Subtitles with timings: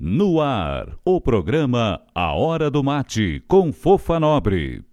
[0.00, 4.84] No ar, o programa A Hora do Mate, com Fofa Nobre.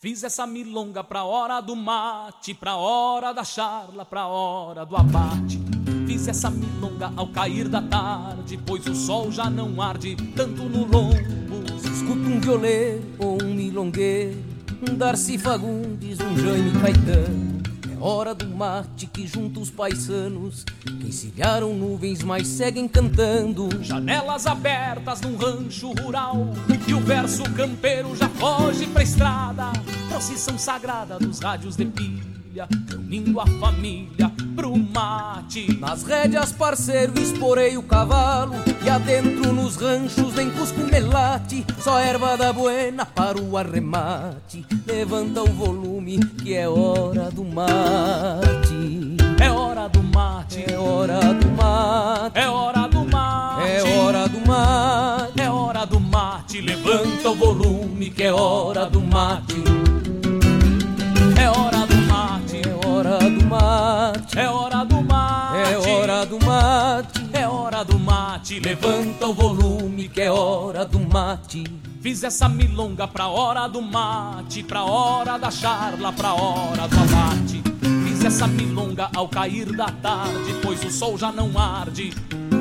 [0.00, 5.60] Fiz essa milonga pra hora do mate, pra hora da charla, pra hora do abate.
[6.06, 10.86] Fiz essa milonga ao cair da tarde, pois o sol já não arde tanto no
[10.86, 11.78] lombo.
[11.78, 14.42] Se escuta um violeiro ou um milongueiro,
[14.88, 17.59] um Darcy Fagundes, um Jaime Caetano.
[18.02, 23.68] Hora do mate que junta os paisanos, que encilharam nuvens, mas seguem cantando.
[23.82, 26.48] Janelas abertas num rancho rural,
[26.88, 29.64] e o verso campeiro já foge pra estrada.
[30.08, 35.76] Procissão sagrada dos rádios de pilha, reunindo a família pro mate.
[35.78, 38.54] Nas rédeas, parceiro, esporei o cavalo,
[38.84, 44.66] e adentro nos ranchos nem cusco melate, só erva da buena para o arremate.
[44.86, 49.16] Levanta o volume, que é hora do mate.
[49.40, 52.38] É hora do mate, É hora do mate.
[52.38, 55.40] é hora do mate, É hora do mate.
[55.40, 56.60] é hora do mate.
[56.60, 59.54] Levanta o volume, que é hora do mate.
[61.40, 62.09] É hora do mate,
[63.00, 64.38] hora do mate.
[64.38, 65.66] é hora do mate.
[65.66, 67.30] É hora do mate.
[67.32, 71.64] É hora do mate, levanta o volume que é hora do mate.
[72.02, 77.62] Fiz essa milonga pra hora do mate, pra hora da charla, pra hora do abate.
[78.04, 82.12] Fiz essa milonga ao cair da tarde, pois o sol já não arde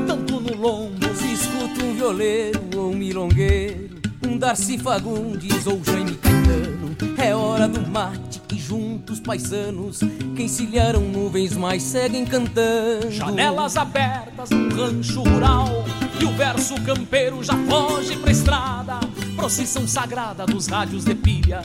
[0.08, 1.06] tanto no lombo.
[1.16, 6.95] Se escuta um violeiro ou um milongueiro, um Darcy Fagundes ou Jaime Caetano.
[7.17, 10.00] É hora do mate que junta os paisanos,
[10.36, 13.11] que encilharam nuvens, mas seguem cantando.
[13.11, 15.86] Janelas abertas num rancho rural
[16.20, 19.00] E o verso campeiro já foge pra estrada
[19.36, 21.61] Procissão sagrada dos rádios de pilha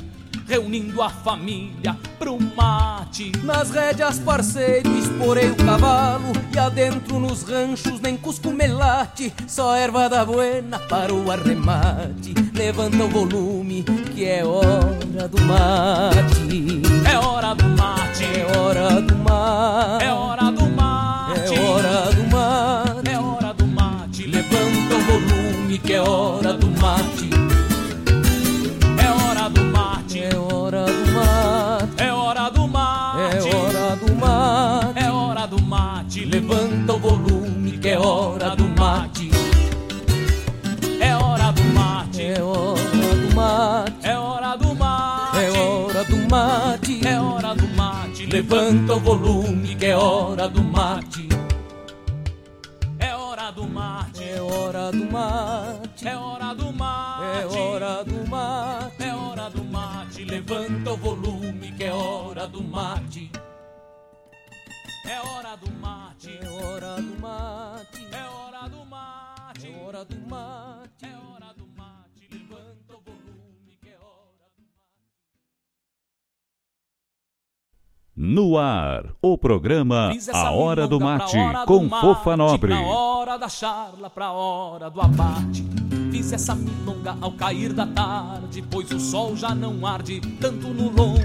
[0.46, 3.32] Reunindo a família pro mate.
[3.42, 10.08] Nas rédeas, parceiro, esporei o cavalo E adentro nos ranchos nem cusco melate Só erva
[10.08, 12.34] da buena para o arremate.
[12.52, 13.83] Levanta o volume
[14.14, 16.83] que é hora do mate.
[17.10, 18.24] É hora do mate.
[18.24, 20.04] É hora do mate.
[20.04, 20.43] É hora
[48.34, 51.28] levanta o volume que é hora do mate.
[52.98, 57.36] É hora do mate, É hora do mate é hora do mate.
[57.36, 62.61] É hora do mate É hora do mate, levanta o volume que é hora do
[62.64, 63.30] mate.
[65.06, 69.66] É hora do mate, É hora do mate é hora do mate.
[69.66, 70.73] É hora do mate
[78.27, 82.35] No ar, o programa Fiz essa A Hora do Mate, hora do com mate, Fofa
[82.35, 82.73] Nobre.
[82.73, 85.62] Pra hora da charla, pra hora do abate.
[86.11, 90.89] Fiz essa milonga ao cair da tarde, pois o sol já não arde tanto no
[90.89, 91.20] lombo.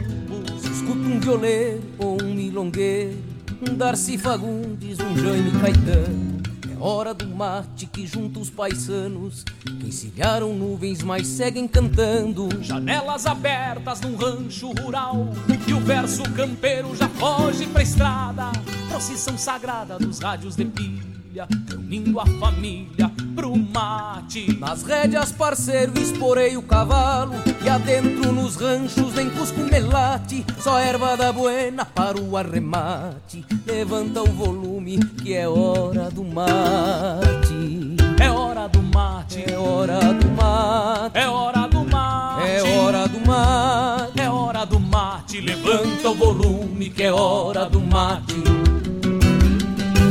[0.57, 3.17] Se escuta um violeiro ou um milongueiro,
[3.65, 6.38] um Darcy Fagundes, um Jaime Caetano.
[6.81, 12.47] Hora do mate que junta os paisanos, que encilharam nuvens, mas seguem cantando.
[12.61, 15.29] Janelas abertas num rancho rural
[15.67, 18.51] E o verso campeiro já foge pra estrada
[18.87, 26.57] Procissão sagrada dos rádios de pilha Reunindo a família pro mate Nas rédeas, parceiro, esporei
[26.57, 32.35] o cavalo E adentro nos ranchos nem cusco melate Só erva da buena para o
[32.35, 39.99] arremate Levanta o volume que é hora do mate É hora do mate, É hora
[40.13, 46.09] do mate é hora do mate É hora do mate É hora do mate, levanta
[46.09, 48.35] o volume que é hora do mate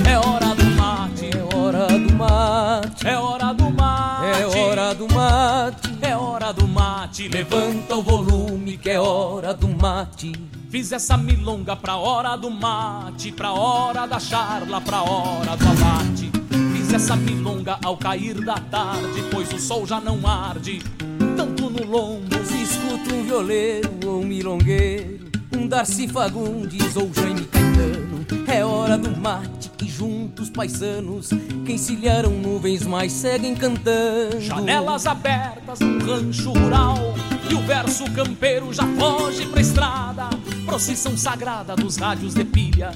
[0.09, 5.09] É hora do mate, É hora do mate é hora do mate É hora do
[5.15, 6.53] mate É hora
[6.88, 10.32] mate, levanta o volume que é hora do mate.
[10.70, 16.31] Fiz essa milonga pra hora do mate, pra hora da charla, pra hora do abate.
[16.73, 20.82] Fiz essa milonga ao cair da tarde, pois o sol já não arde
[21.37, 22.35] tanto no lombo.
[22.46, 28.26] Se escuta um violeiro ou um milongueiro, um Darcy Fagundes ou Jaime Caetano.
[28.46, 29.69] É hora do mate
[29.99, 31.31] que junta os paisanos,
[31.67, 34.41] que encilharam nuvens, mas seguem cantando.
[34.41, 36.97] Janelas abertas num rancho rural
[37.50, 40.29] E o verso campeiro já foge pra estrada
[40.65, 42.93] Procissão sagrada dos rádios de pilha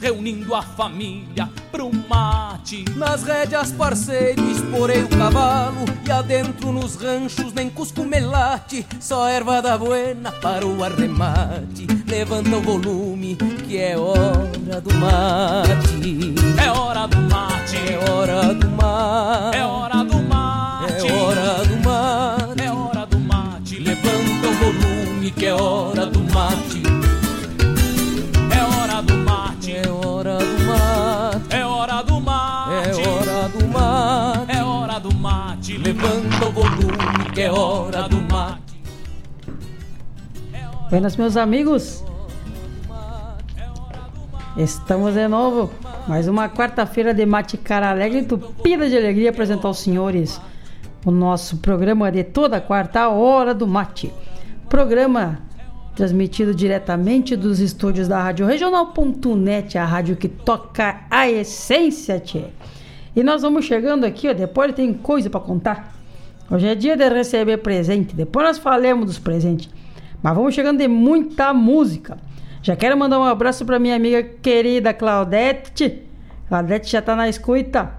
[0.00, 2.84] reunindo a família pro mate.
[2.96, 8.86] Nas rédeas, parceiro, esporei o cavalo e adentro nos ranchos nem cusco melate.
[9.00, 11.86] Só erva da buena para o arremate.
[12.06, 16.04] Levanta o volume que é hora do mate.
[16.62, 17.76] É hora do mate.
[17.76, 19.56] É hora do mate.
[19.56, 21.06] É hora do mate.
[21.06, 22.62] É hora do mate.
[22.62, 23.78] É hora do mate.
[23.78, 26.95] Levanta o volume que é hora do mate.
[35.96, 38.78] Levanta o volume que é hora do mate.
[40.90, 42.04] Buenas, meus amigos.
[44.58, 45.70] Estamos de novo.
[46.06, 50.38] Mais uma quarta-feira de mate cara alegre, entupida de alegria apresentar aos senhores
[51.02, 54.12] o nosso programa de toda quarta, a Hora do Mate.
[54.68, 55.40] Programa
[55.94, 62.44] transmitido diretamente dos estúdios da Rádio Regional.net, a rádio que toca a essência, tchê.
[63.16, 65.96] E nós vamos chegando aqui, ó, depois tem coisa para contar.
[66.50, 69.70] Hoje é dia de receber presente, depois nós falamos dos presentes.
[70.22, 72.18] Mas vamos chegando de muita música.
[72.62, 76.02] Já quero mandar um abraço para minha amiga querida Claudete.
[76.46, 77.90] Claudete já tá na escuta.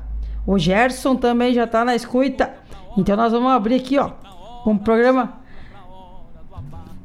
[0.45, 2.53] O Gerson também já tá na escuta.
[2.95, 4.11] Então nós vamos abrir aqui, ó,
[4.67, 5.41] um programa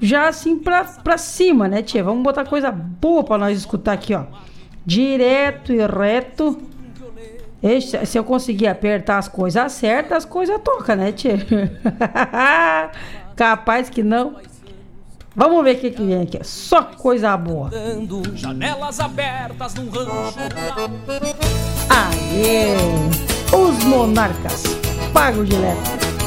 [0.02, 2.02] já assim pra, pra cima, né, tia?
[2.02, 4.24] Vamos botar coisa boa pra nós escutar aqui, ó.
[4.84, 6.71] Direto e reto.
[7.62, 11.36] Esse, se eu conseguir apertar as coisas certas, as coisas tocam, né, tia?
[13.36, 14.36] Capaz que não.
[15.34, 16.38] Vamos ver o que, que vem aqui.
[16.42, 17.70] Só coisa boa.
[18.34, 20.38] Janelas abertas num rancho.
[21.88, 22.74] Aê!
[23.56, 24.64] Os monarcas.
[25.12, 26.21] Pago direto.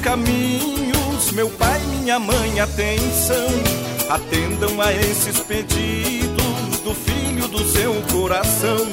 [0.00, 3.48] Longos caminhos, meu pai minha mãe, atenção,
[4.08, 8.86] atendam a esses pedidos do filho do seu coração.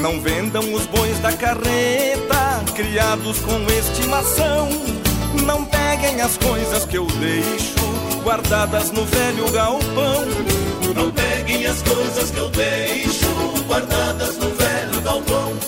[0.00, 4.68] Não vendam os bois da carreta, criados com estimação.
[5.44, 7.74] Não peguem as coisas que eu deixo,
[8.22, 10.24] guardadas no velho galpão.
[10.94, 13.26] Não peguem as coisas que eu deixo,
[13.66, 15.67] guardadas no velho galpão.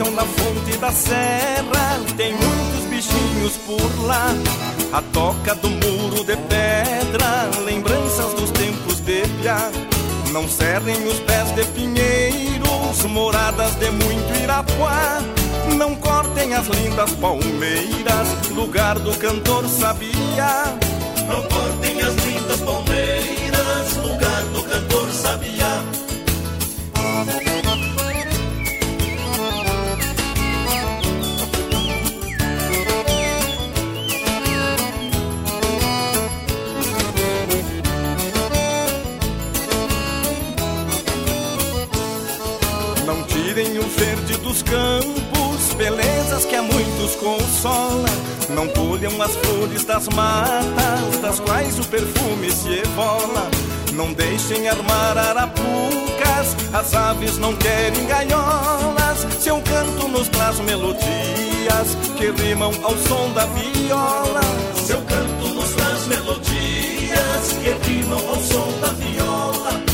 [0.00, 4.28] Mexam na fonte da serra, tem muitos bichinhos por lá.
[4.94, 9.70] A toca do muro de pedra, lembranças dos tempos de piar.
[10.32, 15.20] Não cerrem os pés de pinheiros, moradas de muito Irapuá.
[15.76, 20.78] Não cortem as lindas palmeiras, lugar do cantor sabia.
[21.28, 22.19] Não cortem as
[47.16, 48.08] que a muitos consola.
[48.50, 53.50] Não colham as flores das matas, das quais o perfume se evola.
[53.92, 59.26] Não deixem armar arapucas, as aves não querem gaiolas.
[59.38, 64.40] Seu canto nos traz melodias que rimam ao som da viola.
[64.74, 69.89] Seu canto nos traz melodias que rimam ao som da viola.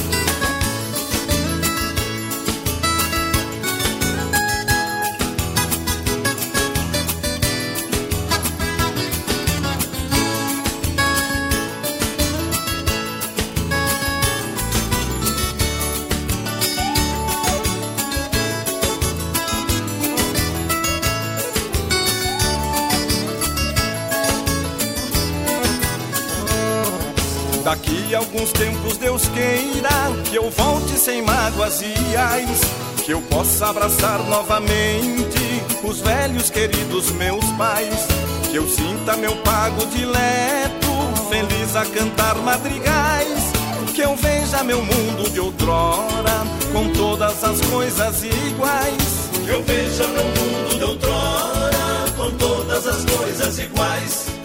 [28.37, 29.89] A alguns tempos Deus queira
[30.29, 32.61] que eu volte sem mágoas e ais,
[33.03, 38.07] que eu possa abraçar novamente os velhos queridos meus pais,
[38.51, 43.53] que eu sinta meu pago dileto, feliz a cantar madrigais,
[43.95, 50.07] que eu veja meu mundo de outrora com todas as coisas iguais, que eu veja
[50.09, 54.36] meu mundo de outrora com todas as coisas iguais.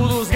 [0.00, 0.29] músculos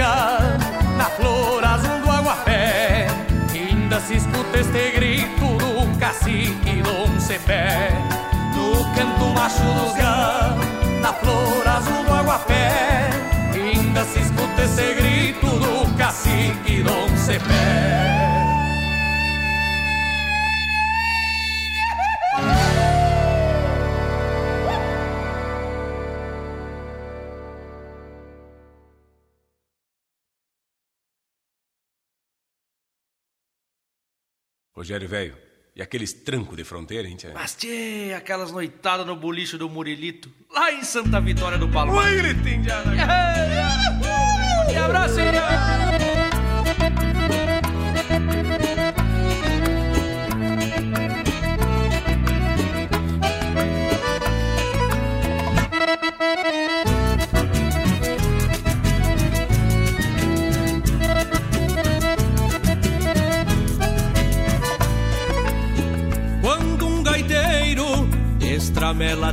[34.75, 35.37] Rogério Velho,
[35.73, 37.31] e aqueles trancos de fronteira, hein, tia?
[37.33, 41.95] Mas, tchê, aquelas noitadas no bolicho do Murilito, lá em Santa Vitória do Palmar.
[41.95, 42.69] Ui, ele tem de
[44.77, 46.04] abraço, hein?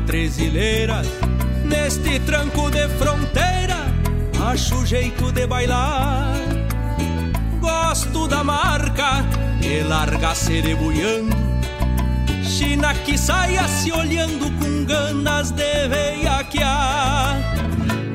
[0.03, 1.03] Ramela trezileira,
[1.65, 3.77] neste tranco de fronteira,
[4.51, 6.35] acho jeito de bailar.
[7.61, 9.25] Gosto da marca
[9.63, 11.37] e larga cerebuiando,
[12.43, 17.37] China que saia se olhando com ganas de veiaquear.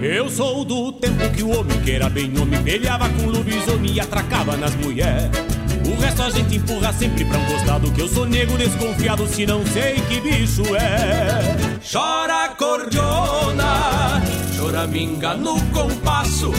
[0.02, 4.00] Eu sou do tempo que o homem que era bem homem peleava com lobisomem e
[4.00, 5.57] atracava nas mulheres.
[6.08, 9.66] Resto a gente empurra sempre pra um costado Que eu sou nego desconfiado se não
[9.66, 11.58] sei que bicho é.
[11.92, 14.22] Chora cordiona,
[14.56, 16.54] choraminga no compasso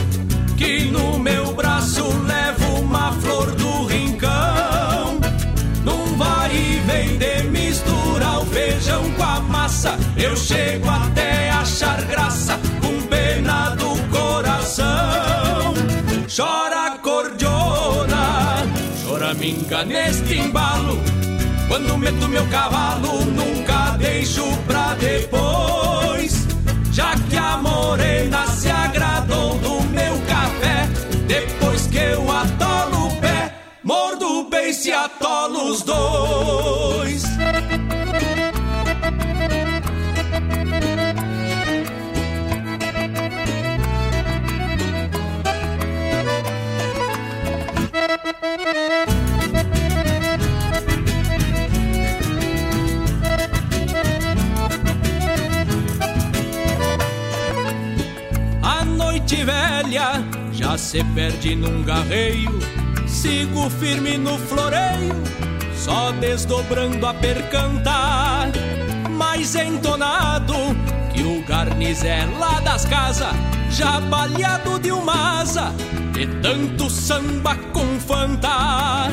[0.54, 5.18] Que no meu braço levo uma flor do rincão.
[5.82, 12.02] Num vai e vem de misturar o feijão com a massa Eu chego até achar
[12.02, 15.72] graça com pena do coração.
[16.37, 16.88] Chora
[19.52, 20.98] minga neste embalo.
[21.68, 26.46] Quando meto meu cavalo, nunca deixo pra depois.
[26.92, 30.88] Já que a morena se agradou do meu café,
[31.26, 37.22] depois que eu atolo o pé, mordo bem se atolo os dois.
[59.28, 62.58] Noite velha já se perde num garreio.
[63.06, 65.14] Sigo firme no floreio,
[65.76, 68.48] só desdobrando a percantar.
[69.10, 70.54] Mais entonado
[71.12, 73.34] que o garnizé lá das casas,
[73.70, 75.74] já baleado de uma asa,
[76.12, 79.10] de tanto samba com fantar.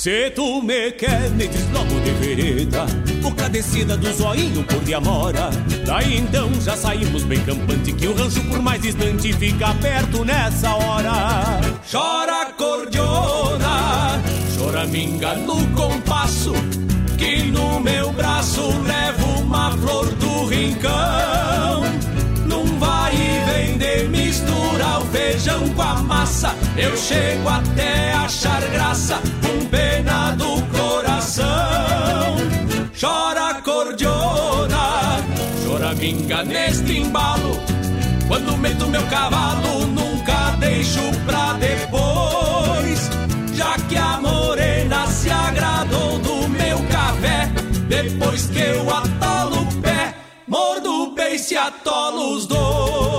[0.00, 2.86] Se tu me quer, me desloco de vereda.
[3.20, 5.50] Boca descida do zoinho por de amora
[5.84, 10.74] Daí então já saímos bem campante Que o rancho por mais distante fica perto nessa
[10.74, 11.60] hora.
[11.92, 14.18] Chora cordiona,
[14.56, 16.54] chora minga no compasso
[17.18, 22.09] Que no meu braço levo uma flor do rincão
[25.10, 31.50] feijão com a massa Eu chego até achar graça com pena do coração.
[32.98, 35.22] Chora cordiona,
[35.64, 37.58] chora minga neste embalo.
[38.28, 43.10] Quando meto meu cavalo, nunca deixo pra depois.
[43.54, 47.50] Já que a morena se agradou do meu café,
[47.88, 50.14] depois que eu atolo o pé,
[50.46, 53.09] mordo o beice e atolo os dois.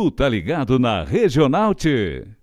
[0.00, 2.39] Tu tá ligado na Regional T.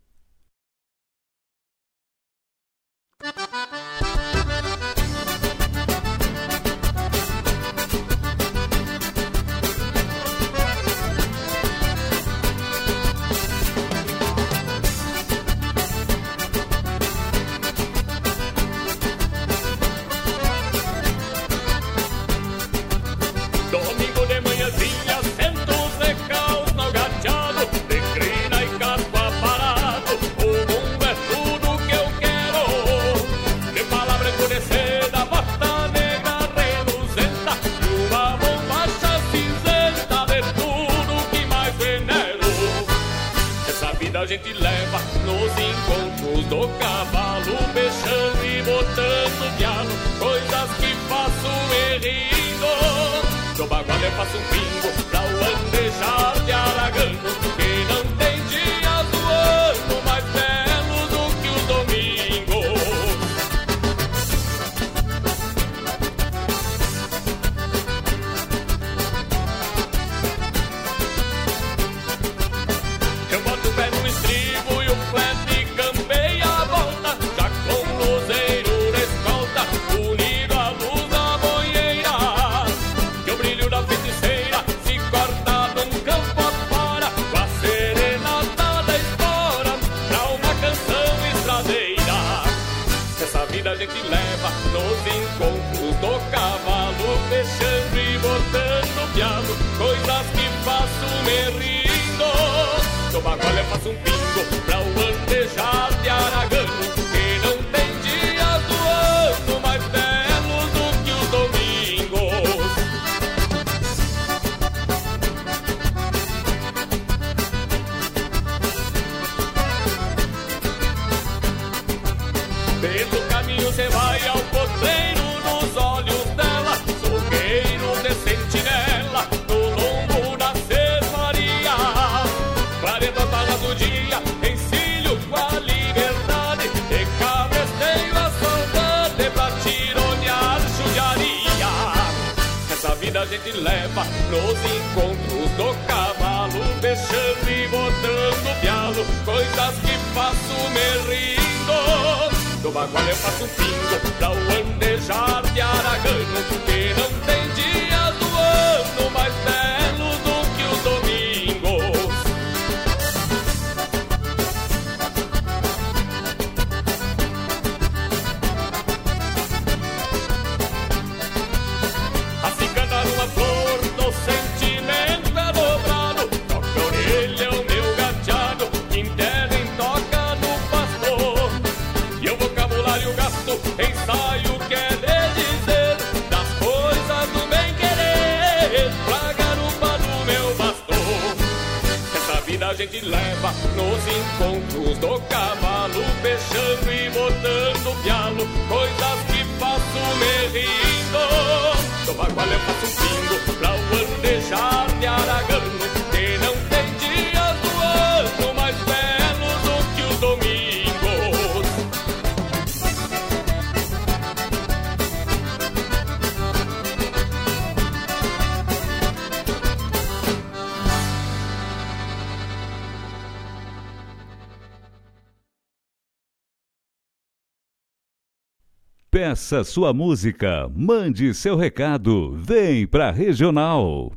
[229.19, 234.11] Peça sua música, mande seu recado, vem pra Regional.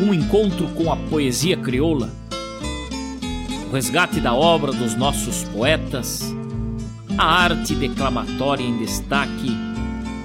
[0.00, 2.10] um encontro com a poesia crioula,
[3.68, 6.34] o resgate da obra dos nossos poetas,
[7.18, 9.50] a arte declamatória em destaque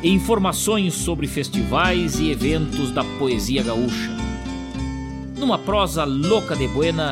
[0.01, 4.11] e informações sobre festivais e eventos da poesia gaúcha.
[5.37, 7.11] Numa prosa louca de buena,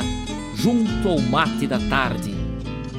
[0.55, 2.30] junto ao mate da tarde.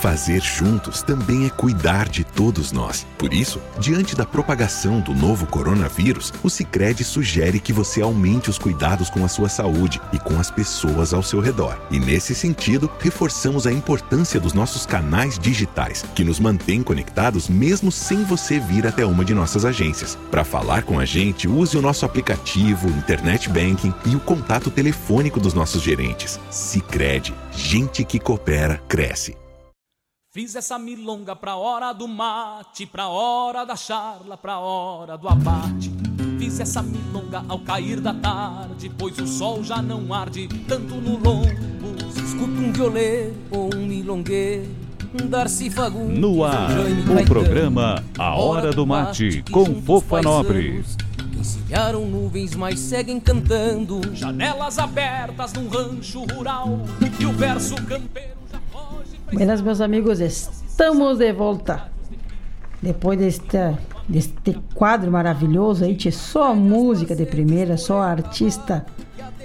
[0.00, 3.04] Fazer juntos também é cuidar de todos nós.
[3.18, 8.58] Por isso, diante da propagação do novo coronavírus, o Sicredi sugere que você aumente os
[8.58, 11.76] cuidados com a sua saúde e com as pessoas ao seu redor.
[11.90, 17.90] E nesse sentido, reforçamos a importância dos nossos canais digitais, que nos mantêm conectados mesmo
[17.90, 20.16] sem você vir até uma de nossas agências.
[20.30, 25.40] Para falar com a gente, use o nosso aplicativo, internet banking e o contato telefônico
[25.40, 26.38] dos nossos gerentes.
[26.52, 29.47] Sicredi, gente que coopera cresce.
[30.30, 35.90] Fiz essa milonga pra hora do mate, pra hora da charla, pra hora do abate.
[36.38, 41.12] Fiz essa milonga ao cair da tarde, pois o sol já não arde tanto no
[41.12, 41.48] lombo.
[42.14, 44.68] Escuta um violeiro ou um milongueiro,
[45.18, 50.84] um Darcy Fagundes, No ar, o programa A Hora do Mate, com Fofa Nobre.
[51.32, 54.14] Que encilharam nuvens, mas seguem cantando.
[54.14, 56.80] Janelas abertas num rancho rural,
[57.18, 58.37] e o verso campeiro.
[59.30, 61.90] Buenas, meus amigos, estamos de volta.
[62.80, 63.58] Depois deste,
[64.08, 68.86] deste quadro maravilhoso aí, só música de primeira, só artista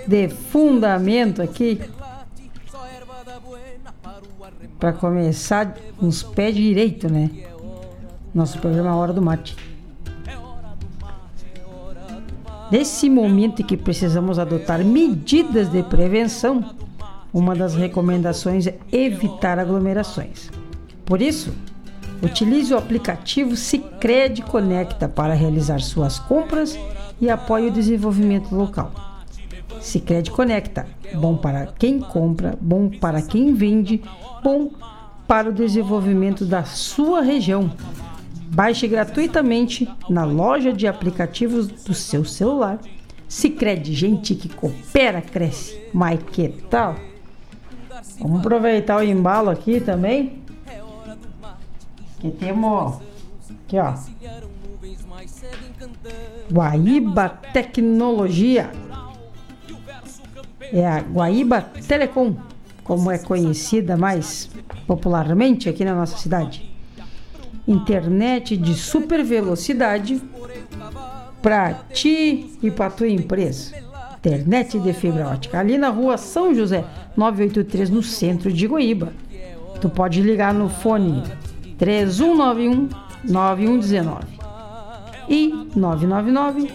[0.07, 1.81] de fundamento aqui.
[4.79, 7.29] Para começar, uns pés direito, né?
[8.33, 9.53] Nosso programa A Hora do Mate.
[12.71, 16.73] Nesse momento em que precisamos adotar medidas de prevenção,
[17.33, 20.51] uma das recomendações é evitar aglomerações.
[21.03, 21.51] Por isso,
[22.21, 26.77] utilize o aplicativo Sicredi Conecta para realizar suas compras
[27.19, 28.91] e apoie o desenvolvimento local.
[29.81, 34.01] Sicredi Conecta, bom para quem compra, bom para quem vende,
[34.43, 34.69] bom
[35.27, 37.71] para o desenvolvimento da sua região.
[38.53, 42.79] Baixe gratuitamente na loja de aplicativos do seu celular.
[43.27, 45.81] Sicredi, gente que coopera, cresce.
[45.91, 46.95] Mas que tal?
[48.19, 50.41] Vamos aproveitar o embalo aqui também.
[52.19, 52.99] Que temos
[53.65, 53.93] aqui, ó.
[56.51, 58.71] Guaíba Tecnologia.
[60.71, 62.35] É a Guaíba Telecom,
[62.83, 64.49] como é conhecida mais
[64.87, 66.71] popularmente aqui na nossa cidade.
[67.67, 70.21] Internet de super velocidade
[71.41, 73.82] para ti e para tua empresa.
[74.23, 75.59] Internet de fibra ótica.
[75.59, 76.85] Ali na rua São José,
[77.17, 79.11] 983, no centro de Goiaba.
[79.81, 81.21] Tu pode ligar no fone
[81.77, 82.87] 3191
[83.25, 84.25] 9119
[85.27, 86.71] e 999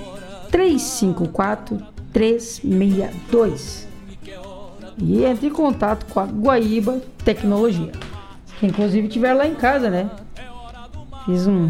[0.51, 1.83] 354
[2.13, 3.89] 362.
[4.99, 7.93] E entre em contato com a Guaíba Tecnologia.
[8.61, 10.11] Que inclusive tiver lá em casa, né?
[11.25, 11.69] Fiz um,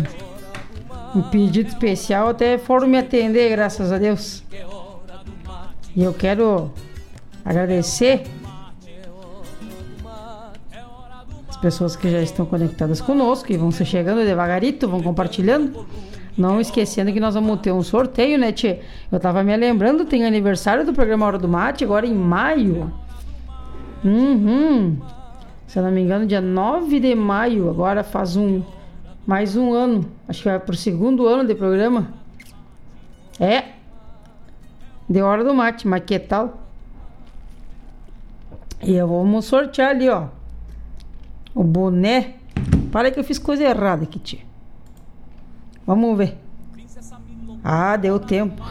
[1.14, 4.42] um pedido especial, até foram me atender, graças a Deus.
[5.98, 6.70] E eu quero
[7.44, 8.22] agradecer
[11.48, 15.84] as pessoas que já estão conectadas conosco e vão se chegando devagarito, vão compartilhando.
[16.36, 18.78] Não esquecendo que nós vamos ter um sorteio, né, Tchê?
[19.10, 22.92] Eu tava me lembrando, tem aniversário do programa Hora do Mate, agora em maio.
[24.04, 24.98] Uhum.
[25.66, 27.68] Se eu não me engano, dia 9 de maio.
[27.68, 28.62] Agora faz um.
[29.26, 30.08] Mais um ano.
[30.28, 32.14] Acho que vai pro segundo ano de programa.
[33.40, 33.77] É.
[35.08, 36.58] De Hora do Mate, mas que tal?
[38.82, 40.28] E eu vamos sortear ali, ó.
[41.54, 42.34] O boné.
[42.92, 44.40] Para que eu fiz coisa errada aqui, tia.
[45.86, 46.38] Vamos ver.
[47.64, 48.62] Ah, deu tempo.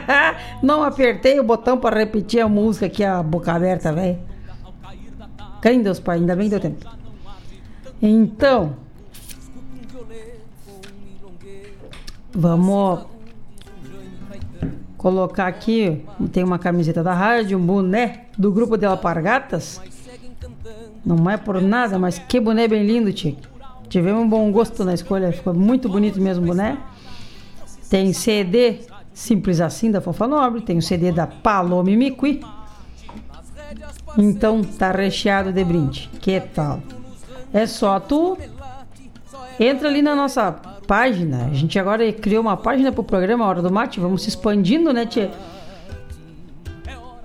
[0.62, 4.18] Não apertei o botão para repetir a música aqui, a boca aberta, velho.
[5.60, 6.88] Crê Deus, pai, ainda bem que deu tempo.
[8.00, 8.76] Então,
[12.32, 13.06] vamos
[15.02, 16.00] colocar aqui.
[16.32, 19.80] Tem uma camiseta da rádio, um boné do grupo de Alpargatas.
[21.04, 23.34] Não é por nada, mas que boné bem lindo, tia.
[23.88, 26.78] Tivemos um bom gosto na escolha, ficou muito bonito mesmo o boné.
[27.90, 28.78] Tem CD
[29.12, 32.40] Simples Assim da Fofa Nobre, tem o CD da Palome Miqui.
[34.16, 36.08] Então tá recheado de brinde.
[36.20, 36.80] Que tal?
[37.52, 38.38] É só tu
[39.58, 40.52] entra ali na nossa
[40.92, 41.46] página.
[41.50, 45.06] A gente agora criou uma página pro programa Hora do Mate, vamos se expandindo, né,
[45.06, 45.30] tia?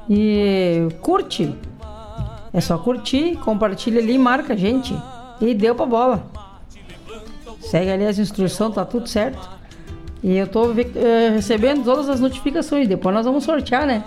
[0.10, 1.53] E curte.
[2.53, 4.95] É só curtir, compartilha ali, marca a gente.
[5.41, 6.27] E deu pra bola.
[7.60, 9.49] Segue ali as instruções, tá tudo certo.
[10.23, 10.73] E eu tô uh,
[11.34, 12.88] recebendo todas as notificações.
[12.88, 14.01] Depois nós vamos sortear, né?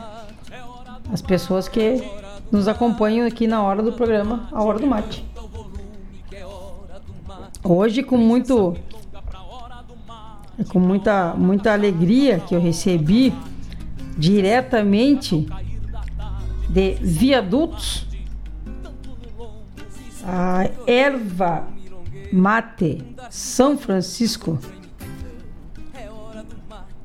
[1.12, 2.02] As pessoas que
[2.50, 5.22] nos acompanham aqui na hora do programa, a hora do mate.
[7.62, 8.74] Hoje com muito
[10.68, 13.32] com muita muita alegria que eu recebi
[14.16, 15.46] diretamente
[16.68, 18.06] de viadutos
[20.24, 21.66] a erva
[22.32, 24.58] Mate, São Francisco,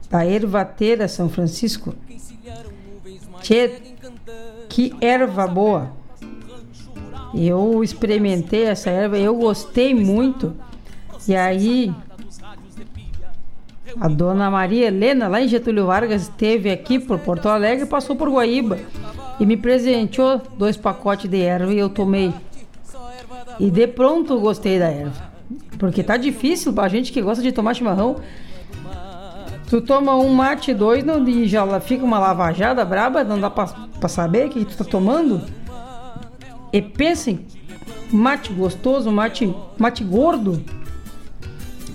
[0.09, 1.95] da Ervateira São Francisco.
[3.41, 3.81] Tchê,
[4.69, 5.91] que erva boa!
[7.33, 10.55] Eu experimentei essa erva, eu gostei muito.
[11.27, 11.93] E aí,
[13.99, 18.29] a dona Maria Helena, lá em Getúlio Vargas, esteve aqui por Porto Alegre, passou por
[18.29, 18.77] Guaíba
[19.39, 22.33] e me presenteou dois pacotes de erva e eu tomei.
[23.59, 25.35] E de pronto gostei da erva.
[25.77, 28.17] Porque tá difícil pra gente que gosta de tomar chimarrão.
[29.69, 33.65] Tu toma um mate, dois, não, e já fica uma lavajada braba, não dá pra,
[33.99, 35.41] pra saber o que tu tá tomando.
[36.71, 37.45] E pensem,
[38.11, 40.61] mate gostoso, mate, mate gordo.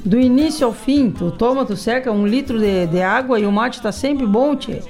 [0.05, 3.53] Do início ao fim, tu toma, tu seca um litro de, de água e o
[3.53, 4.83] mate tá sempre bom, tchê.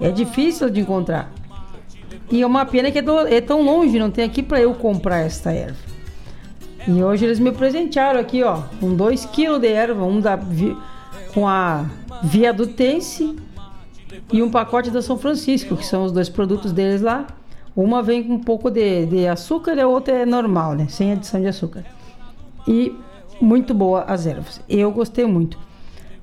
[0.00, 1.32] É difícil de encontrar.
[2.30, 4.74] E é uma pena que é, do, é tão longe, não tem aqui para eu
[4.74, 5.78] comprar esta erva.
[6.86, 10.38] E hoje eles me presentearam aqui, ó, com 2 kg de erva, um da
[11.34, 11.86] com a
[12.22, 13.36] Viadutense
[14.32, 17.26] e um pacote da São Francisco, que são os dois produtos deles lá.
[17.76, 20.86] Uma vem com um pouco de, de açúcar e a outra é normal, né?
[20.88, 21.84] Sem adição de açúcar.
[22.66, 22.92] E
[23.40, 24.60] muito boa as ervas.
[24.68, 25.58] Eu gostei muito.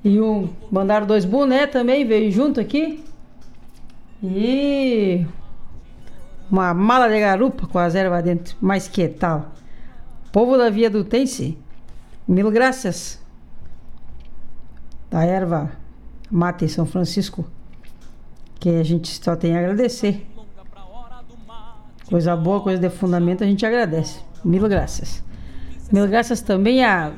[0.04, 3.04] E o mandaram dois boné também, veio junto aqui.
[4.22, 5.26] E
[6.50, 8.56] uma mala de garupa com as ervas dentro.
[8.60, 9.52] Mas que tal?
[10.32, 11.58] Povo da Via do Tense,
[12.26, 13.20] mil graças.
[15.10, 15.70] Da erva
[16.30, 17.44] Mate São Francisco,
[18.58, 20.26] que a gente só tem a agradecer.
[22.08, 24.20] Coisa boa, coisa de fundamento, a gente agradece.
[24.44, 25.24] Mil graças.
[25.92, 27.12] Mil graças também a,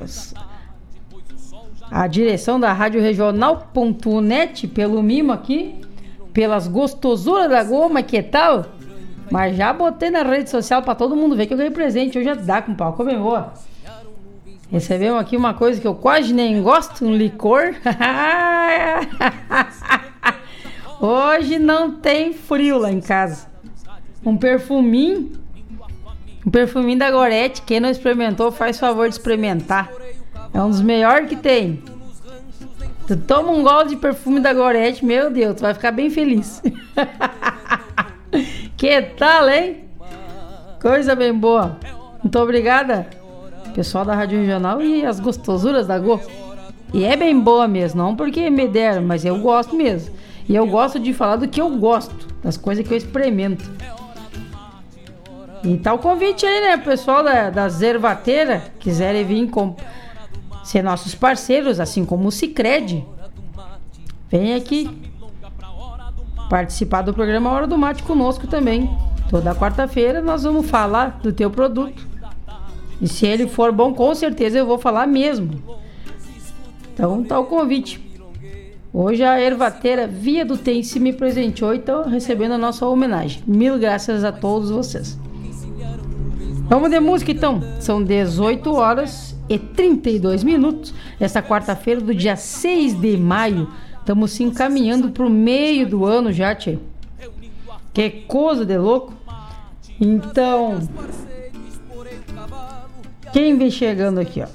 [1.90, 5.80] a direção da Rádio Regional.net pelo mimo aqui,
[6.32, 8.66] pelas gostosuras da goma, que tal?
[9.30, 12.18] Mas já botei na rede social para todo mundo ver que eu ganhei presente.
[12.18, 13.52] Hoje já dá com pau, comemora.
[14.70, 17.74] Recebemos aqui uma coisa que eu quase nem gosto, um licor.
[21.00, 23.46] Hoje não tem frio lá em casa.
[24.24, 25.32] Um perfuminho.
[26.48, 27.60] Um perfuminho da Gorete.
[27.60, 29.92] Quem não experimentou, faz favor de experimentar.
[30.54, 31.82] É um dos melhores que tem.
[33.06, 36.62] Tu toma um gole de perfume da Gorete, meu Deus, tu vai ficar bem feliz.
[38.78, 39.84] que tal, hein?
[40.80, 41.76] Coisa bem boa.
[42.22, 43.06] Muito obrigada,
[43.74, 46.18] pessoal da Rádio Regional e as gostosuras da Go.
[46.94, 50.14] E é bem boa mesmo, não porque me deram, mas eu gosto mesmo.
[50.48, 53.70] E eu gosto de falar do que eu gosto, das coisas que eu experimento.
[55.64, 59.74] E tá o convite aí, né, pessoal da, da Zervateira, quiserem vir com,
[60.62, 63.04] ser nossos parceiros, assim como o Cicred.
[64.30, 64.90] Vem aqui
[66.48, 68.90] participar do programa Hora do Mate conosco também.
[69.30, 72.06] Toda quarta-feira nós vamos falar do teu produto.
[73.00, 75.62] E se ele for bom, com certeza eu vou falar mesmo.
[76.92, 78.06] Então tá o convite.
[78.92, 83.42] Hoje a ervateira Via do Tense me presenteou então recebendo a nossa homenagem.
[83.46, 85.18] Mil graças a todos vocês.
[86.68, 87.62] Vamos de música então.
[87.80, 90.92] São 18 horas e 32 minutos.
[91.18, 93.68] Esta quarta-feira do dia 6 de maio.
[93.98, 96.78] Estamos se encaminhando para o meio do ano já, tchê.
[97.94, 99.14] Que coisa de louco.
[99.98, 100.86] Então,
[103.32, 104.46] quem vem chegando aqui, ó?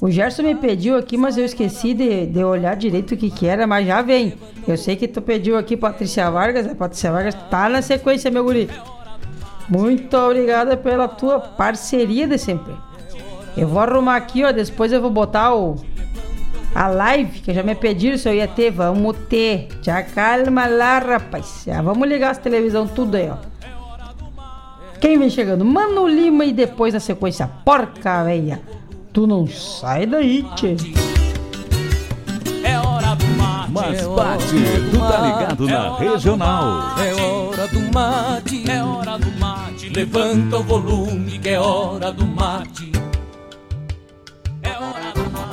[0.00, 3.46] O Gerson me pediu aqui, mas eu esqueci de, de olhar direito o que que
[3.46, 4.34] era, mas já vem.
[4.66, 8.42] Eu sei que tu pediu aqui Patrícia Vargas, a Patrícia Vargas tá na sequência, meu
[8.42, 8.68] guri.
[9.72, 12.74] Muito obrigada pela tua parceria de sempre.
[13.56, 15.76] Eu vou arrumar aqui, ó, depois eu vou botar o
[16.74, 19.68] a live, que já me pediram se eu ia ter, vamos ter.
[19.82, 21.62] Já calma lá, rapaz.
[21.66, 23.36] Já vamos ligar as televisão tudo aí, ó.
[25.00, 25.64] Quem vem chegando?
[25.64, 28.60] Mano Lima e depois na sequência, porca velha.
[29.10, 30.76] Tu não sai daí, tchê.
[32.62, 33.72] É hora do mate.
[33.72, 34.46] Mas é bate,
[34.90, 36.72] tu tá ligado é na regional.
[36.72, 38.70] mate, É hora do mate.
[38.70, 39.41] É hora do mate.
[39.94, 42.90] Levanta o volume que é hora do mate.
[44.62, 45.52] É hora do mate.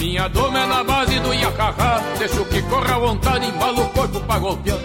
[0.00, 4.38] Minha doma é na do Iacacá Deixo que corra à vontade, embalo o corpo pra
[4.38, 4.78] golpear.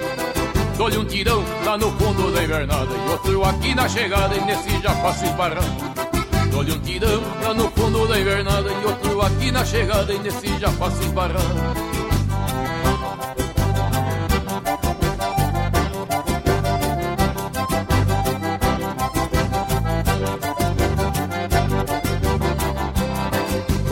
[0.77, 4.81] Dou-lhe um tirão lá no fundo da invernada E outro aqui na chegada e nesse
[4.81, 5.95] já faço esbarrando.
[6.51, 10.57] Dou-lhe um tirão lá no fundo da invernada E outro aqui na chegada e nesse
[10.57, 11.94] já faço esbarrando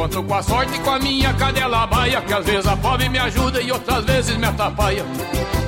[0.04, 3.08] Conto com a sorte e com a minha cadela baia Que às vezes a pobre
[3.08, 5.06] me ajuda e outras vezes me atrapalha.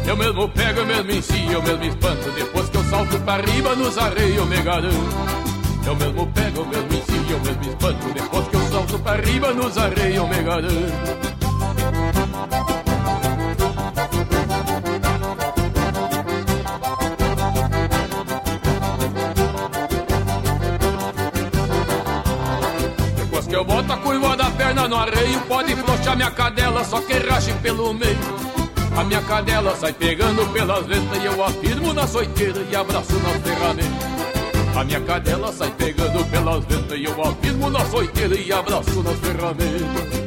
[0.05, 3.75] Eu mesmo pego, eu mesmo ensino, eu mesmo espanto Depois que eu salto pra riba
[3.77, 5.15] nos arreios eu me garanto
[5.87, 9.53] Eu mesmo pego, eu mesmo ensino, eu mesmo espanto Depois que eu salto pra riba
[9.53, 11.44] nos arreios eu me garanto
[24.87, 28.55] no arreio Pode flochar minha cadela, só que rache pelo meio.
[28.95, 33.41] A minha cadela sai pegando pelas ventas E eu afirmo na soiteira e abraço nas
[33.41, 34.07] ferramentas
[34.73, 39.19] A minha cadela sai pegando pelas ventas E eu afirmo na soiteira e abraço nas
[39.19, 40.25] ferramentas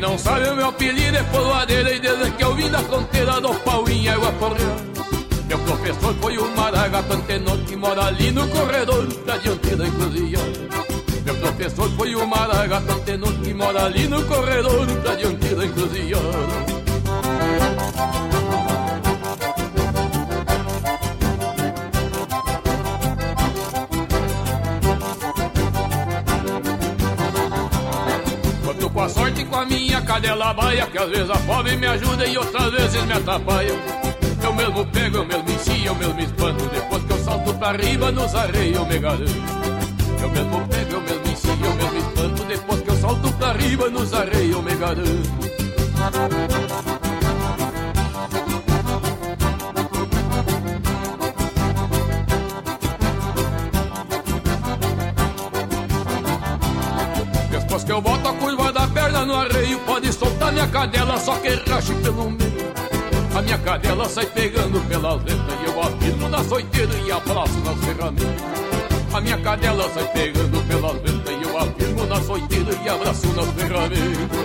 [0.00, 3.54] não sabe, o meu apelido é Poloadeira E desde que eu vim da fronteira do
[3.60, 4.76] pau em água porreira
[5.46, 10.52] Meu professor foi o Maragato Antenor Que mora ali no corredor da diante da encruzilhada
[11.24, 16.70] Meu professor foi o Maragato Antenor Que mora ali no corredor da diante da encruzilhada
[30.20, 33.72] cadela baia Que às vezes a pobre me ajuda e outras vezes me atrapalha.
[34.42, 36.64] Eu mesmo pego, eu mesmo ensino, eu mesmo espanto.
[36.66, 39.24] Depois que eu salto pra riba nos arreios eu me garanto
[40.20, 42.44] Eu mesmo pego, eu mesmo ensino, eu mesmo espanto.
[42.44, 45.50] Depois que eu salto pra riba nos arreios eu me garanto
[57.70, 61.36] Depois que eu boto a curva da perna no arreio Pode soltar minha cadela, só
[61.36, 62.50] que rache pelo meio.
[63.32, 67.78] A minha cadela sai pegando pelas ventas E eu afirmo na soiteira e abraço nas
[67.84, 68.42] ferramentas
[69.14, 73.48] A minha cadela sai pegando pelas ventas E eu afirmo na soiteira e abraço nas
[73.50, 74.40] ferramentas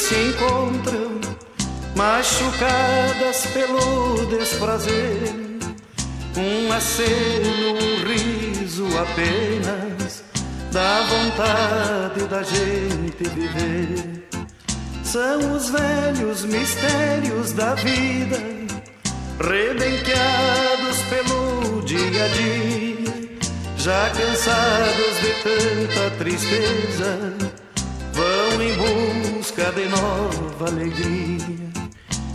[0.00, 1.20] se encontram,
[1.94, 5.50] machucadas pelo desprazer.
[6.36, 10.24] Um aceno, um riso apenas,
[10.72, 14.28] da vontade da gente viver.
[15.04, 18.38] São os velhos mistérios da vida,
[19.38, 23.30] rebenqueados pelo dia a dia,
[23.76, 27.34] já cansados de tanta tristeza,
[28.14, 31.70] vão em busca de nova alegria.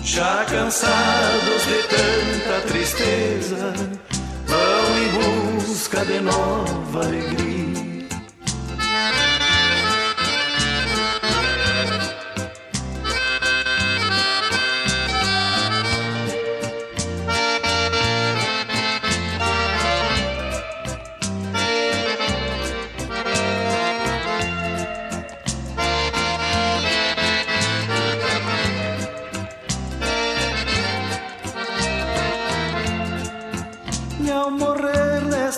[0.03, 3.74] Já cansados de tanta tristeza,
[4.45, 7.55] vão em busca de nova alegria.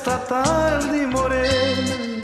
[0.07, 2.21] Nesta tarde morena,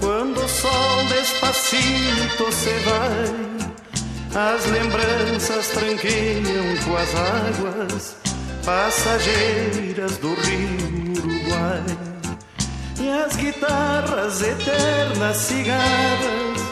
[0.00, 8.16] quando o sol despacito se vai, as lembranças tranqueiam com as águas
[8.64, 11.84] passageiras do rio Uruguai.
[12.98, 16.62] E as guitarras eternas cigarras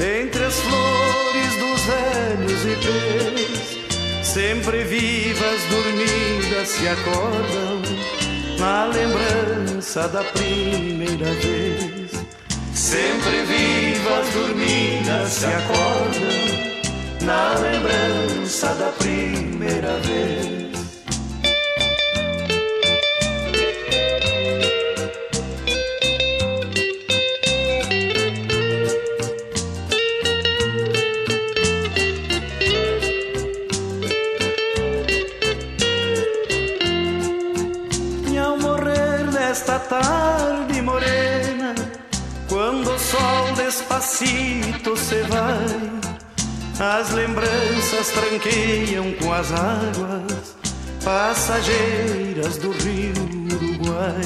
[0.00, 11.32] entre as flores dos velhos ipês, sempre vivas, dormidas, se acordam na lembrança da primeira
[11.34, 12.10] vez.
[12.74, 16.64] Sempre vivas, dormidas, se acordam
[17.22, 20.63] na lembrança da primeira vez.
[44.14, 45.90] Se vai,
[46.78, 50.54] as lembranças tranqueiam com as águas
[51.02, 53.12] passageiras do rio
[53.52, 54.20] Uruguai.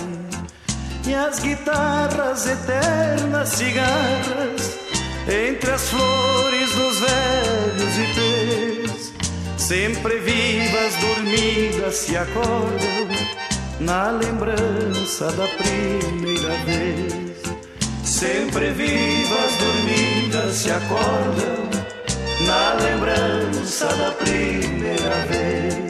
[1.07, 4.78] E as guitarras eternas cigarras
[5.26, 9.12] entre as flores dos velhos ipês,
[9.57, 13.09] sempre vivas, dormidas, se acordam
[13.80, 17.38] na lembrança da primeira vez.
[18.19, 21.71] Sempre vivas, dormidas, se acordam
[22.49, 25.88] na lembrança da primeira vez.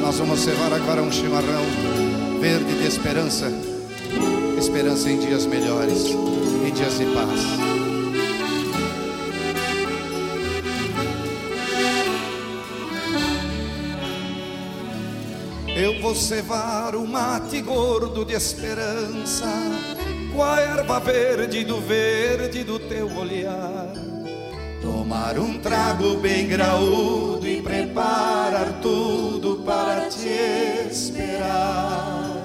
[0.00, 1.64] Nós vamos cevar agora um chimarrão
[2.40, 3.50] verde de esperança.
[4.58, 7.76] Esperança em dias melhores, em dias de paz.
[15.76, 19.46] Eu vou cevar o mate gordo de esperança
[20.32, 23.95] com a erva verde do verde do teu olhar.
[24.86, 30.28] Tomar um trago bem graúdo e preparar tudo para te
[30.88, 32.36] esperar.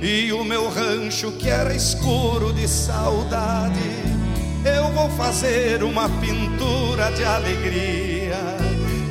[0.00, 3.80] E o meu rancho que era escuro de saudade,
[4.64, 8.38] eu vou fazer uma pintura de alegria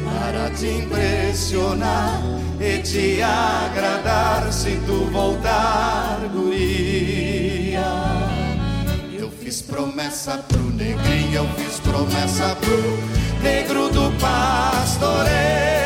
[0.05, 2.21] para te impressionar
[2.57, 7.83] e te agradar se tu voltar, guria.
[9.19, 15.84] Eu fiz promessa pro negrinho, eu fiz promessa pro negro do pastoreio.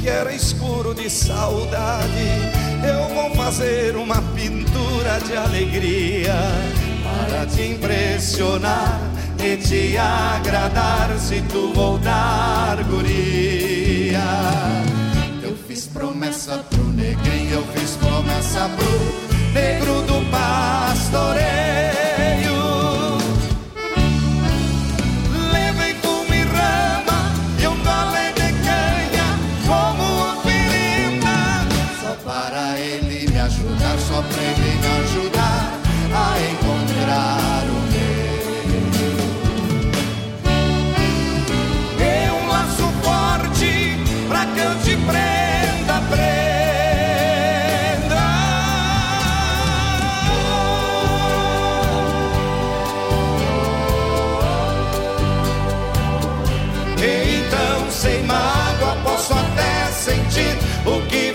[0.00, 2.08] que era escuro de saudade,
[2.82, 6.34] eu vou fazer uma pintura de alegria
[7.02, 9.00] para te impressionar
[9.38, 14.20] e te agradar se tu voltar, guria.
[15.42, 22.09] Eu fiz promessa pro negrinho, eu fiz promessa pro negro do pastoreio.
[60.86, 61.29] o que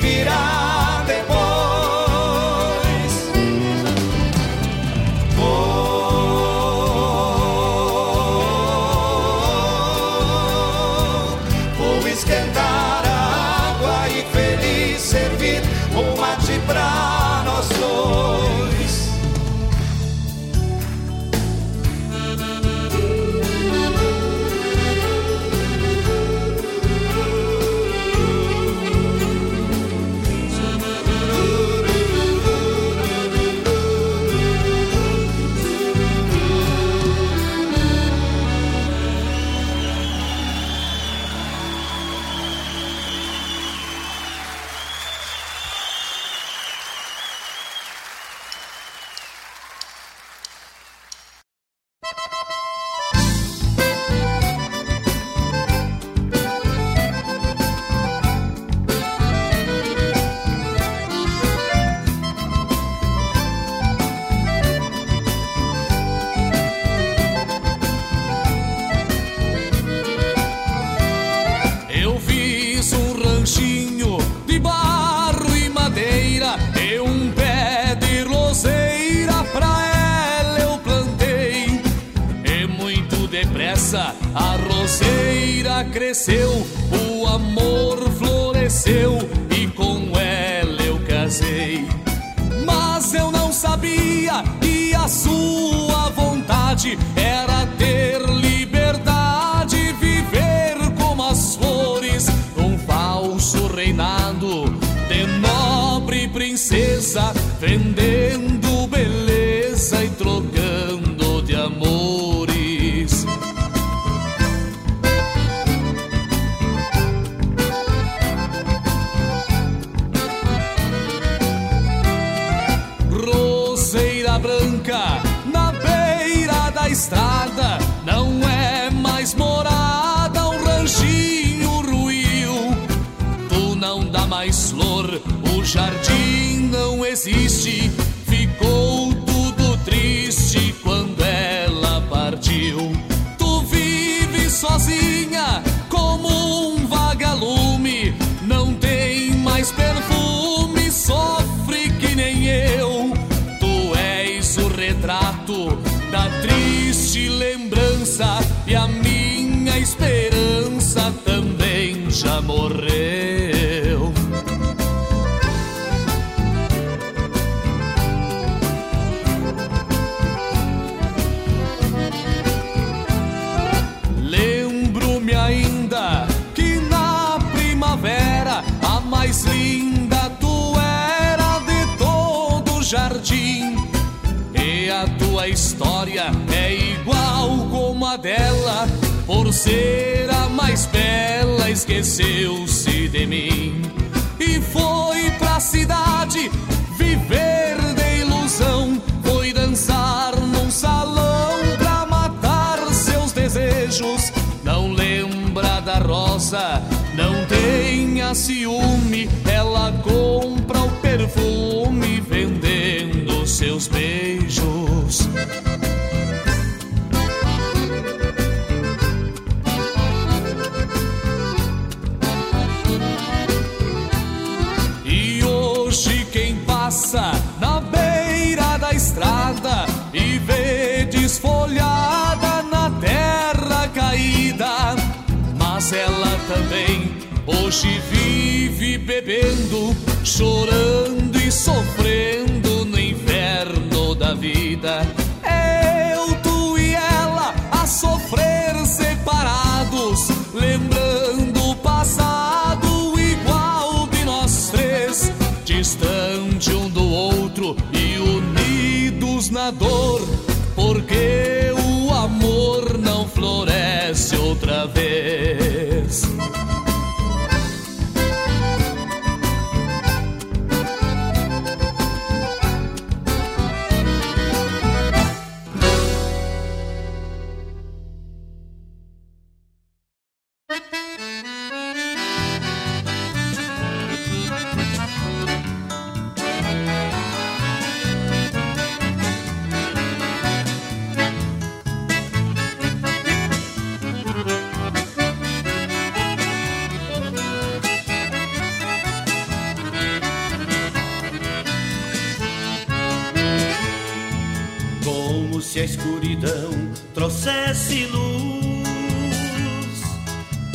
[306.45, 306.71] escuridão
[307.13, 308.87] trouxesse luz,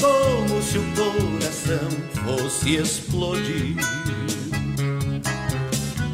[0.00, 1.88] como se o coração
[2.24, 3.76] fosse explodir.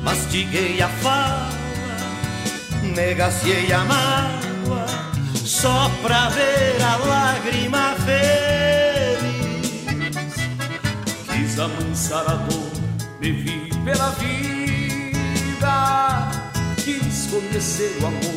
[0.05, 1.51] Mastiguei a fala,
[2.95, 4.87] negaciei a mágoa,
[5.35, 9.27] só pra ver a lágrima feliz.
[11.33, 12.71] Quis amansar a dor,
[13.21, 14.37] me vi pela vida.
[16.85, 18.36] Quis conhecer o amor,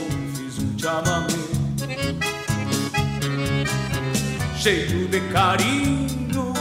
[4.61, 6.53] Cheio de carinho,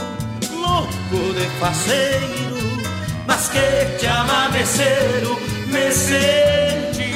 [0.51, 2.57] louco de faceiro,
[3.27, 7.09] mas que te ama meceiro, me senti.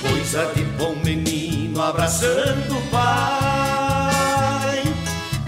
[0.00, 4.82] Coisa de bom menino abraçando o pai,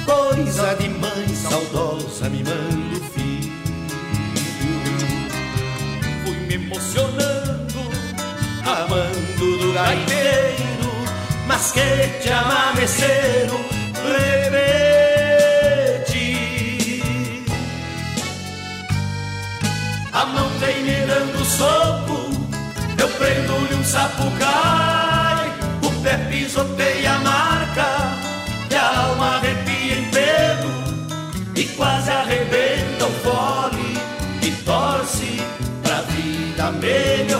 [0.04, 3.52] coisa de mãe saudosa mimando o filho.
[6.24, 7.39] fui me emocionando,
[8.70, 10.90] amando do gaiteiro,
[11.46, 11.80] mas que
[12.22, 13.60] te ama meceiro,
[14.06, 14.70] repete.
[20.12, 22.30] A mão vem me dando soco,
[22.98, 25.52] eu prendo-lhe um sapucai,
[25.82, 27.88] o pé pisoteia a marca,
[28.70, 30.70] e a alma arrepia em pelo,
[31.56, 33.98] e quase arrebenta o fole,
[34.42, 35.42] e torce
[35.82, 37.39] pra vida melhorar.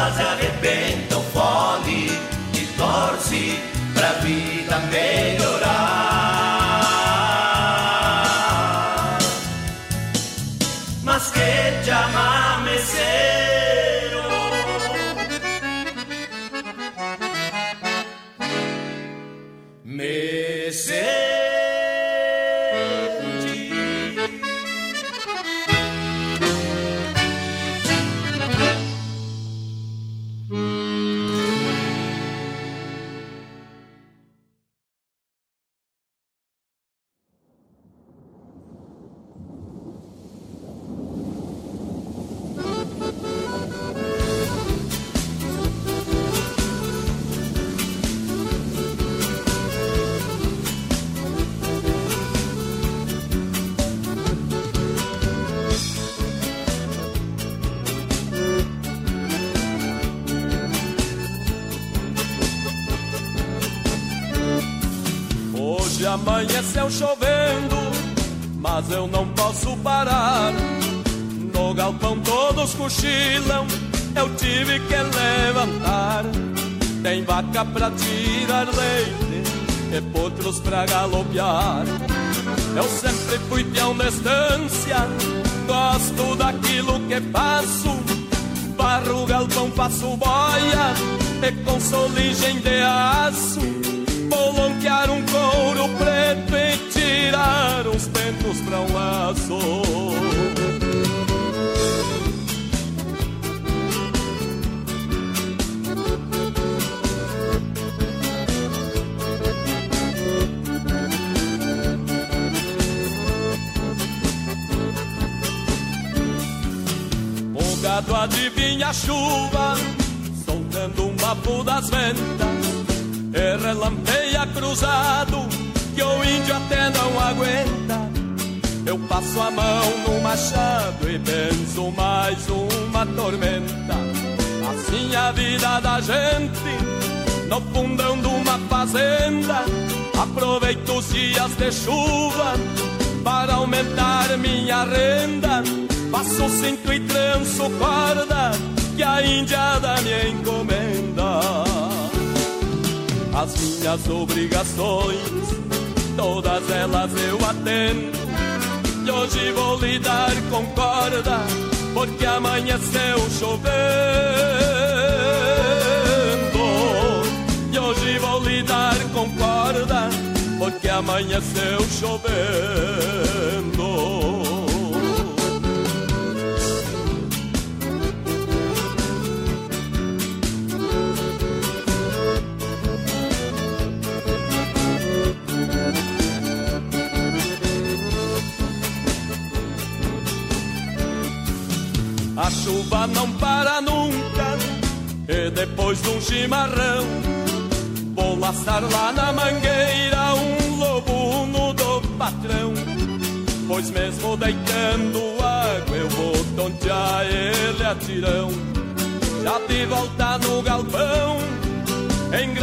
[0.00, 0.49] was of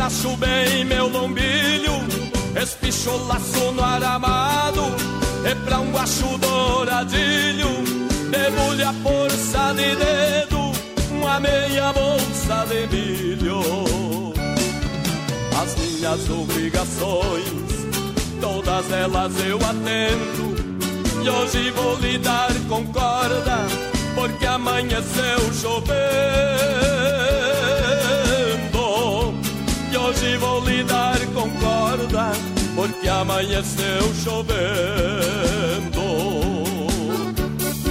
[0.08, 1.92] Engraxo bem meu lombilho.
[2.56, 4.84] Espicho laço no aramado
[5.44, 7.68] E pra um guacho douradilho.
[8.32, 10.72] Debulhe a força de dedo
[11.12, 14.34] Uma meia bolsa de milho.
[15.62, 17.48] As minhas obrigações
[18.40, 21.22] Todas elas eu atendo.
[21.22, 23.58] E hoje vou lidar com corda
[24.16, 26.77] Porque amanheceu chovendo
[30.68, 32.32] lidar com corda
[32.76, 35.68] Porque amanheceu chovendo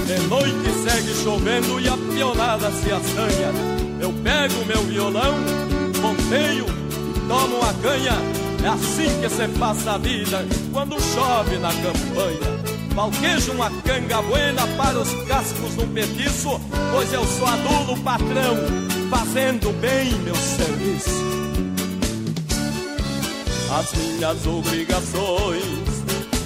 [0.07, 3.51] de noite segue chovendo e a pionada se assanha.
[3.99, 5.35] Eu pego meu violão,
[6.01, 8.13] ponteio e tomo uma canha.
[8.63, 12.57] É assim que se passa a vida quando chove na campanha.
[12.95, 16.57] Falquejo uma canga buena para os cascos num petiço,
[16.93, 18.55] pois eu sou adulo patrão,
[19.09, 21.46] fazendo bem meu serviço.
[23.77, 25.63] As minhas obrigações,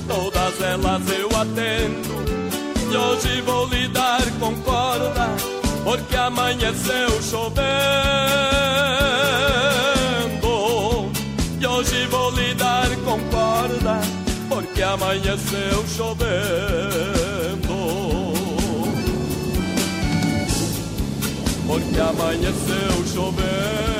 [0.05, 2.11] todas elas eu atendo
[2.91, 5.29] e hoje vou lidar com corda,
[5.85, 7.61] porque amanheceu chovendo.
[11.61, 14.01] E hoje vou lidar com corda,
[14.49, 16.31] porque amanheceu chovendo.
[21.65, 23.90] Porque amanheceu chovendo.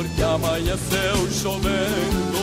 [0.00, 2.40] Porque amanheceu chovendo.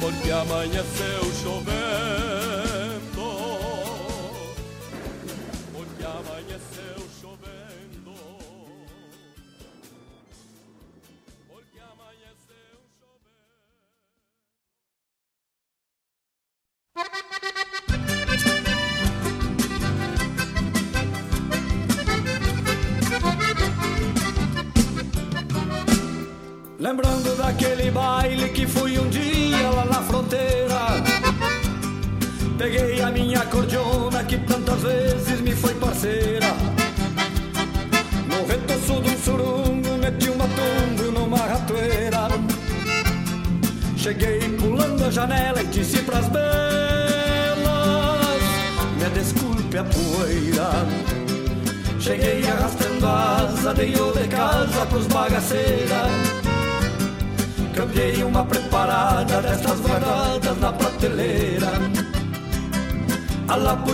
[0.00, 2.29] porque amanheceu chovendo,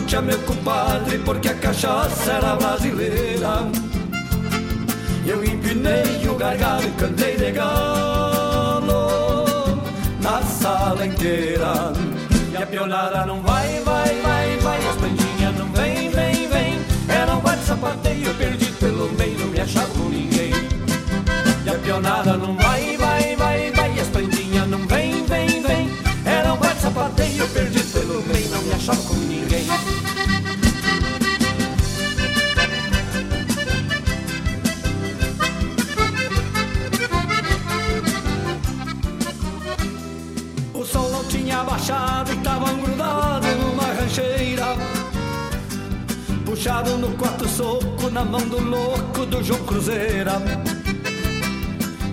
[0.07, 3.69] A lapucha meu compadre porque a cachaça era brasileira.
[5.27, 9.09] Eu empinei o gargalo e cantei de galo
[10.21, 11.93] Na sala inteira.
[12.53, 16.79] E a pionada não vai, vai, vai, vai As pandinhas não vem, vem, vem.
[17.09, 18.66] Era um bate sapateio perdido
[46.67, 50.33] Puxado no quarto soco na mão do louco do João Cruzeira.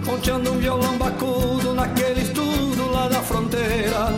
[0.05, 4.13] Ponteando um violão bacudo naquele estudo lá da fronteira.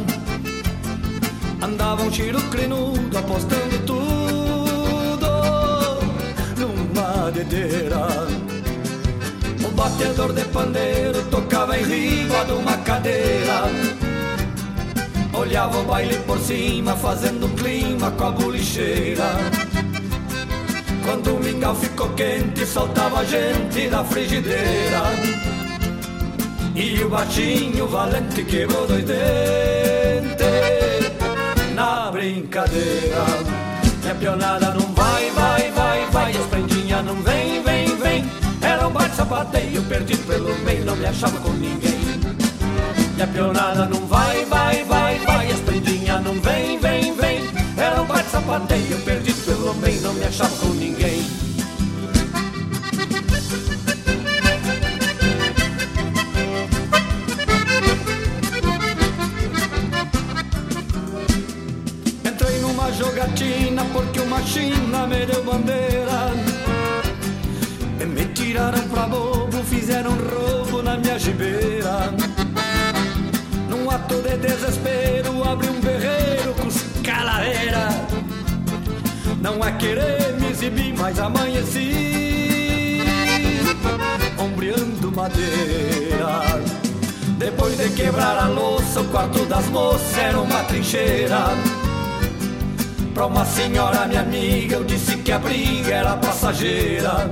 [1.61, 5.27] Andava um tiro crinudo apostando tudo
[6.57, 8.05] numa dedeira.
[9.65, 13.71] O batedor de pandeiro tocava em riba de uma cadeira.
[15.31, 19.64] Olhava o baile por cima, fazendo clima com a bolicheira.
[21.05, 25.03] Quando o mingau ficou quente, soltava a gente da frigideira.
[26.75, 30.45] E o baixinho valente quebrou dois dentes
[31.75, 33.23] na brincadeira.
[34.03, 38.25] E a pionada não vai, vai, vai, vai, as prendinhas não vem, vem, vem.
[38.61, 41.95] Era um bate sapateio perdido pelo meio, não me achava com ninguém.
[43.17, 46.94] E a pionada não vai, vai, vai, vai, as prendinhas não vem, vem,
[48.45, 51.25] um sapateio perdido pelo meio, não me achava com ninguém.
[62.93, 66.31] jogatina porque uma china me deu bandeira.
[67.99, 72.13] E Me tiraram pra bobo, fizeram roubo na minha gibeira
[73.69, 77.89] Num ato de desespero, abri um berreiro com os calaveira
[79.45, 82.99] Não é querer me exibir, mas amanheci
[84.39, 86.41] Ombreando madeira
[87.37, 91.49] Depois de quebrar a louça, o quarto das moças era uma trincheira
[93.13, 97.31] Pra uma senhora, minha amiga, eu disse que a briga era passageira.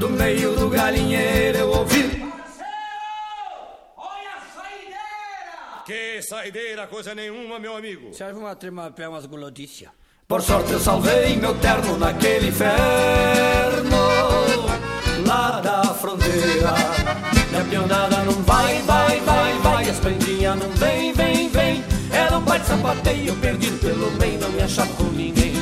[0.00, 2.26] Do meio do galinheiro eu ouvi.
[5.84, 8.12] Que saideira, coisa nenhuma, meu amigo.
[8.12, 9.86] Serve uma tremapé, umas gulodices.
[10.28, 13.96] Por sorte eu salvei meu terno naquele inferno
[15.24, 16.74] lá da fronteira.
[17.48, 21.84] Minha pionada não vai, vai, vai, vai, as prendinhas não vem, vem, vem.
[22.10, 25.52] Era um pai de sapateio perdido pelo meio, não me achava com ninguém.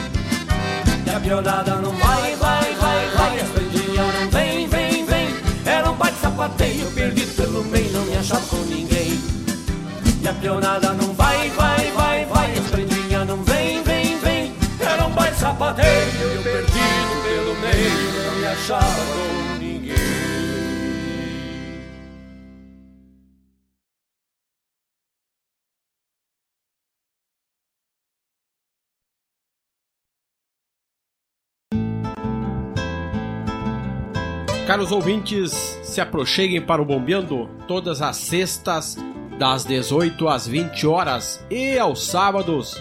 [1.06, 5.28] E a pionada não vai, vai, vai, vai, as prendinhas não vem, vem, vem.
[5.66, 9.20] Era um pai de sapateio perdido pelo meio, não me achava com ninguém.
[10.22, 11.83] E a pionada não vai, vai,
[15.54, 19.94] Sapateio perdido pelo meio, não me achava com ninguém.
[34.66, 35.52] Caros ouvintes,
[35.84, 38.96] se aproxeguem para o Bombeando todas as sextas,
[39.38, 42.74] das 18 às 20 horas e aos sábados,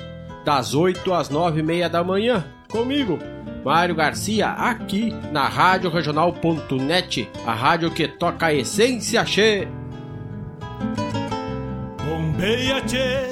[0.43, 2.43] das 8 às 9 e meia da manhã,
[2.73, 3.19] comigo,
[3.63, 9.67] Mário Garcia, aqui na Rádio Regional.net, a rádio que toca a essência, che.
[12.03, 13.31] Bombeia, che.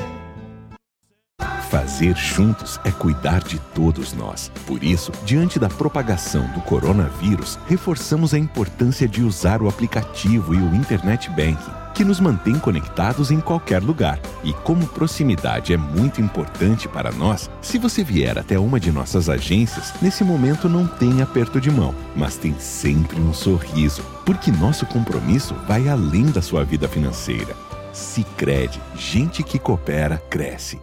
[1.72, 4.52] Fazer juntos é cuidar de todos nós.
[4.68, 10.58] Por isso, diante da propagação do coronavírus, reforçamos a importância de usar o aplicativo e
[10.58, 14.20] o Internet Banking que nos mantém conectados em qualquer lugar.
[14.44, 19.30] E como proximidade é muito importante para nós, se você vier até uma de nossas
[19.30, 24.86] agências, nesse momento não tem aperto de mão, mas tem sempre um sorriso, porque nosso
[24.86, 27.56] compromisso vai além da sua vida financeira.
[27.94, 30.80] Sicredi, gente que coopera cresce.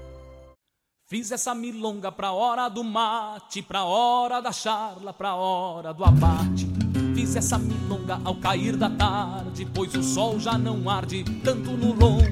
[1.06, 6.87] Fiz essa milonga pra hora do mate, pra hora da charla, pra hora do abate.
[7.18, 11.92] Fiz essa milonga ao cair da tarde, pois o sol já não arde tanto no
[11.92, 12.22] lombo.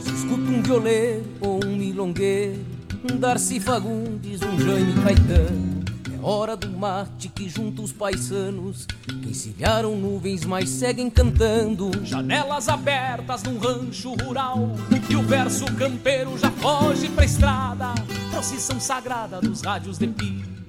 [0.00, 2.64] Se escuta um violeiro ou um milongueiro,
[3.12, 5.84] um Darcy Fagundes, um Jaime Caetano.
[6.10, 11.90] É hora do mate que junta os paisanos, que encilharam nuvens, mas seguem cantando.
[12.02, 14.70] Janelas abertas num rancho rural,
[15.10, 17.92] e o verso campeiro já foge pra estrada.
[18.30, 20.06] Procissão sagrada dos rádios de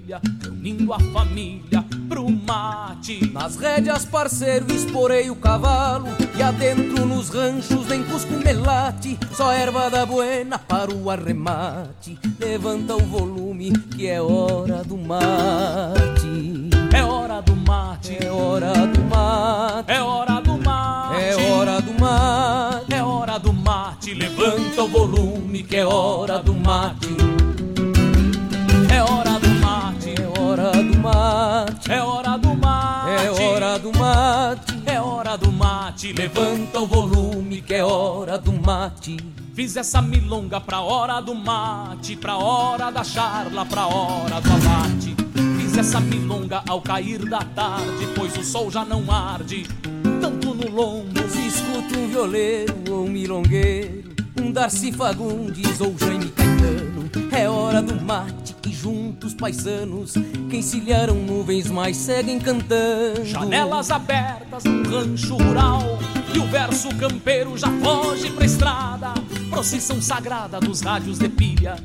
[0.03, 3.29] pilha, reunindo a família pro mate.
[3.31, 9.17] Nas rédeas, parceiro, esporei o cavalo, e adentro nos ranchos nem cusco melate.
[9.33, 12.19] Só erva da buena para o arremate.
[12.39, 16.69] Levanta o volume, que é hora do mate.
[16.93, 19.91] É hora do mate, É hora do mate.
[19.91, 21.21] é hora do mate.
[21.21, 22.93] É hora do mate.
[22.93, 27.07] É hora do mate, levanta o volume que é hora do mate.
[28.93, 29.42] É hora do
[30.53, 31.91] hora do mate.
[31.91, 33.19] é hora do mate.
[33.19, 34.83] É hora do mate.
[34.85, 39.17] É hora do mate, levanta o volume que é hora do mate.
[39.55, 45.15] Fiz essa milonga pra hora do mate, pra hora da charla, pra hora do abate.
[45.57, 49.67] Fiz essa milonga ao cair da tarde, pois o sol já não arde
[50.21, 51.19] tanto no lombo.
[51.29, 56.82] Se escuta um violeiro ou um milongueiro, um Darcy Fagundes ou Jaime Caetano.
[57.35, 60.13] É hora do mate que junta os paisanos,
[60.49, 63.25] que encilharam nuvens, mas seguem cantando.
[63.25, 65.81] Janelas abertas num rancho rural
[66.33, 69.13] E o verso campeiro já foge pra estrada.
[69.49, 71.75] Procissão sagrada dos rádios de pilha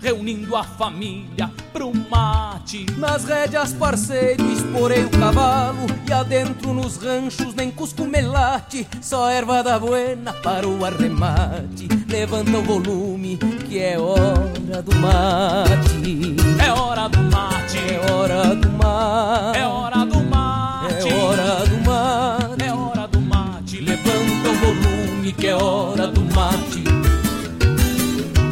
[0.00, 2.86] Reunindo a família pro mate.
[2.96, 8.86] Nas rédeas, parceiro, esporei o cavalo E adentro nos ranchos nem cusco melate.
[9.00, 11.88] Só erva da buena para o arremate.
[12.08, 13.38] Levanta o volume
[13.68, 20.06] que é hora do mate É hora do mate É hora do mate É hora
[20.06, 25.54] do mate É hora do mate É hora do mate Levanta o volume que é
[25.54, 26.84] hora do mate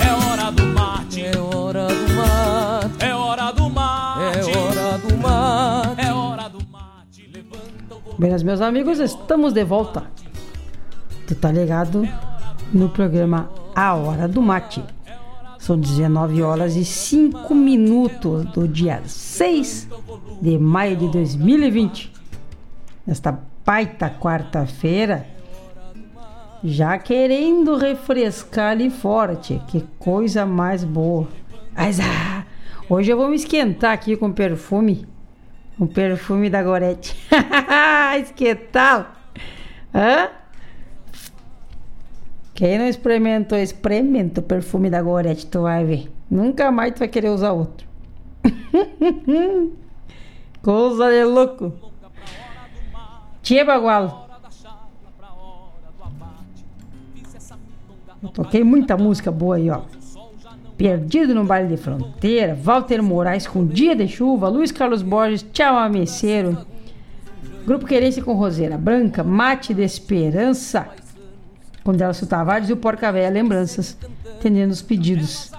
[0.04, 5.16] É hora do mate É hora do mate É hora do mate É hora do
[5.16, 10.04] mate É hora do mate Levanta o volume Buenas, meus amigos, estamos de volta.
[11.26, 12.06] Tu tá ligado
[12.72, 14.82] no programa A Hora do Mate.
[15.66, 19.88] São 19 horas e 5 minutos do dia 6
[20.40, 22.12] de maio de 2020.
[23.04, 25.26] Nesta baita quarta-feira,
[26.62, 29.58] já querendo refrescar ali fora, tia.
[29.66, 31.26] Que coisa mais boa.
[31.74, 32.44] Mas, ah,
[32.88, 35.04] hoje eu vou me esquentar aqui com perfume.
[35.76, 37.16] O perfume da Gorete.
[38.36, 39.04] que tal?
[39.92, 40.28] Hã?
[42.56, 46.10] Quem não experimentou, experimenta o perfume da Gorete, tu vai ver.
[46.30, 47.86] Nunca mais tu vai querer usar outro.
[50.62, 51.74] Coisa de louco.
[53.42, 54.24] Tia Bagualo.
[58.22, 59.82] Eu toquei muita música boa aí, ó.
[60.78, 65.76] Perdido no baile de fronteira, Walter Moraes com Dia de Chuva, Luiz Carlos Borges, Tchau
[65.76, 66.66] Ameceiro,
[67.66, 70.88] Grupo Querência com Roseira Branca, Mate de Esperança,
[71.86, 73.96] com Delcio Tavares e o Porca Véia Lembranças,
[74.36, 75.52] atendendo os pedidos.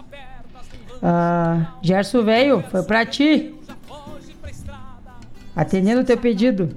[1.01, 3.55] Ah, Gerson Velho, foi pra ti.
[5.55, 6.75] Atendendo o teu pedido.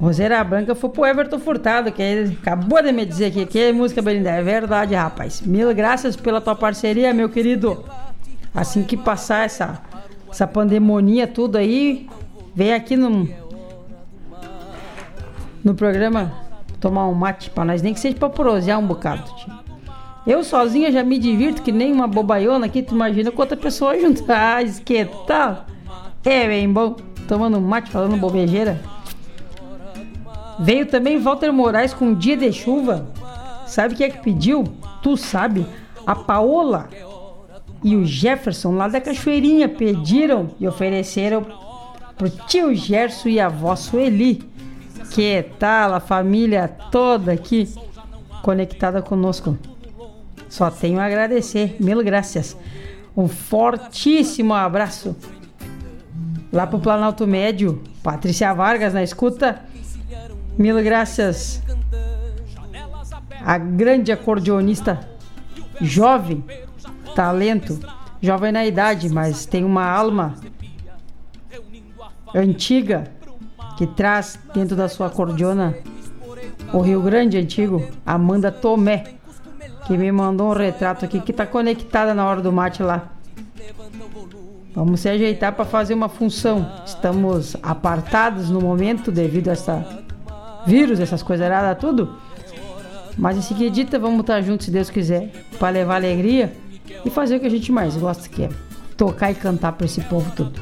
[0.00, 3.72] Roseira Branca foi pro Everton Furtado, que ele acabou de me dizer aqui que é
[3.72, 4.30] música Belinda.
[4.30, 5.40] É verdade, rapaz.
[5.40, 7.84] Mil graças pela tua parceria, meu querido.
[8.52, 9.80] Assim que passar essa,
[10.28, 12.08] essa pandemonia tudo aí,
[12.52, 13.28] vem aqui no,
[15.62, 16.43] no programa
[16.84, 19.22] tomar um mate pra nós, nem que seja pra prosear um bocado.
[19.36, 19.54] Tio.
[20.26, 23.98] Eu sozinha já me divirto que nem uma bobaiona aqui, tu imagina com outra pessoa
[23.98, 24.22] junto.
[24.28, 25.08] Ah, que?
[26.26, 26.96] É bem bom.
[27.26, 28.82] Tomando um mate, falando bobejeira.
[30.58, 33.06] Veio também Walter Moraes com Dia de Chuva.
[33.66, 34.64] Sabe quem é que pediu?
[35.02, 35.66] Tu sabe?
[36.06, 36.90] A Paola
[37.82, 41.46] e o Jefferson lá da Cachoeirinha pediram e ofereceram
[42.16, 44.42] pro tio Gerson e a avó Sueli.
[45.10, 47.72] Que tal a família toda aqui
[48.42, 49.56] conectada conosco?
[50.48, 51.76] Só tenho a agradecer.
[51.80, 52.56] Mil graças.
[53.16, 55.16] Um fortíssimo abraço
[56.52, 57.82] lá pro Planalto Médio.
[58.02, 59.62] Patrícia Vargas na escuta.
[60.58, 61.62] Mil graças.
[63.44, 65.08] a grande acordeonista
[65.80, 66.44] jovem,
[67.14, 67.78] talento,
[68.20, 70.34] jovem na idade, mas tem uma alma
[72.34, 73.04] antiga
[73.76, 75.74] que traz dentro da sua acordeona
[76.72, 79.04] o Rio Grande antigo, Amanda Tomé,
[79.86, 83.10] que me mandou um retrato aqui que tá conectada na hora do mate lá.
[84.74, 86.68] Vamos se ajeitar para fazer uma função.
[86.84, 90.04] Estamos apartados no momento devido a essa
[90.66, 92.16] vírus, essas coisas erradas, tudo.
[93.16, 96.52] Mas em seguida vamos estar juntos, se Deus quiser, para levar alegria
[97.04, 98.48] e fazer o que a gente mais gosta, que é
[98.96, 100.60] tocar e cantar para esse povo todo.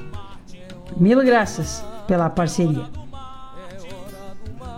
[0.96, 3.01] Mil graças pela parceria.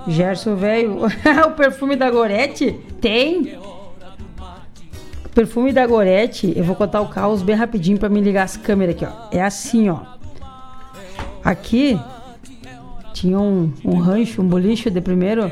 [0.07, 0.99] Gerson, velho,
[1.47, 2.73] o perfume da Gorete?
[3.01, 3.59] Tem?
[5.25, 8.57] O perfume da Gorete, eu vou contar o caos bem rapidinho para me ligar as
[8.57, 9.29] câmeras aqui, ó.
[9.33, 10.01] É assim, ó.
[11.43, 11.99] Aqui
[13.13, 15.51] tinha um, um rancho, um boliche de primeiro,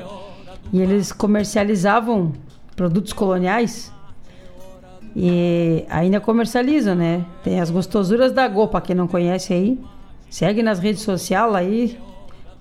[0.73, 2.33] e eles comercializavam
[2.75, 3.93] produtos coloniais.
[5.15, 7.25] E ainda comercializam, né?
[7.45, 9.79] Tem as gostosuras da Go, pra quem não conhece aí.
[10.31, 11.99] Segue nas redes sociais aí.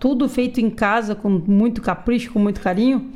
[0.01, 3.11] Tudo feito em casa, com muito capricho, com muito carinho.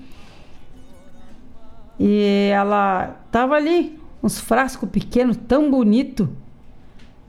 [1.99, 6.29] E ela tava ali, uns frascos pequenos, tão bonito.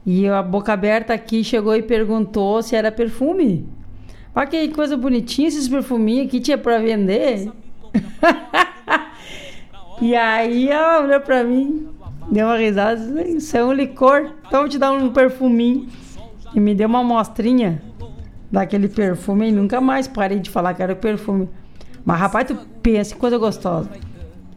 [0.05, 3.67] E a boca aberta aqui chegou e perguntou se era perfume.
[4.35, 7.51] Olha que coisa bonitinha esses perfuminhos aqui tinha pra vender.
[10.03, 11.89] e aí ela olhou pra mim,
[12.31, 15.89] deu uma risada, isso é um licor, então vou te dar um perfuminho.
[16.55, 17.83] E me deu uma amostrinha
[18.57, 21.47] daquele perfume e nunca mais parei de falar que era perfume.
[22.05, 23.91] Mas rapaz, tu pensa que coisa gostosa.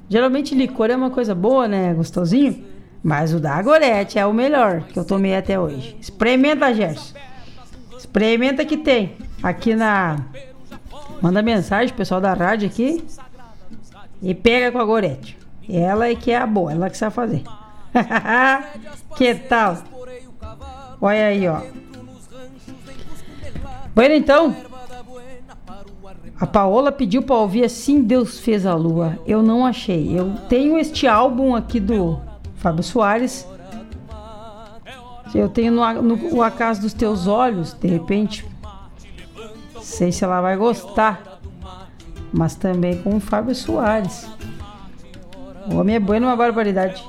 [0.08, 1.94] Geralmente licor é uma coisa boa, né?
[1.94, 2.64] Gostosinho.
[3.04, 5.98] Mas o da Agorete é o melhor que eu tomei até hoje.
[6.00, 7.14] Experimenta, Gerson.
[7.98, 9.18] Experimenta que tem.
[9.44, 10.18] Aqui na.
[11.22, 13.04] Manda mensagem, pessoal da rádio aqui.
[14.22, 15.38] E pega com a Gorete.
[15.68, 17.44] Ela é que é a boa, ela que sabe fazer.
[19.16, 19.78] que tal?
[21.02, 21.62] Olha aí, ó.
[24.00, 24.56] Bueno, então.
[26.40, 29.20] A Paola pediu para ouvir Assim Deus Fez a Lua.
[29.28, 30.18] Eu não achei.
[30.18, 32.18] Eu tenho este álbum aqui do
[32.56, 33.46] Fábio Soares.
[35.36, 38.46] Eu tenho no, no O Acaso dos Teus Olhos, de repente.
[39.82, 41.42] Sei se ela vai gostar.
[42.32, 44.30] Mas também com o Fábio Soares.
[45.70, 47.06] O homem é bueno, uma barbaridade.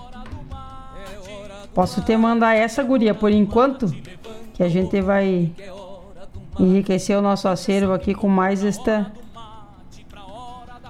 [1.73, 3.95] Posso te mandar essa guria por enquanto,
[4.55, 5.53] que a gente vai
[6.65, 9.11] enriquecer o nosso acervo aqui com mais esta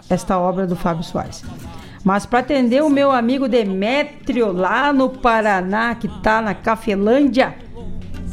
[0.08, 1.44] esta obra do Fábio Soares.
[2.02, 7.54] Mas para atender o meu amigo Demétrio lá no Paraná, que tá na Cafelândia.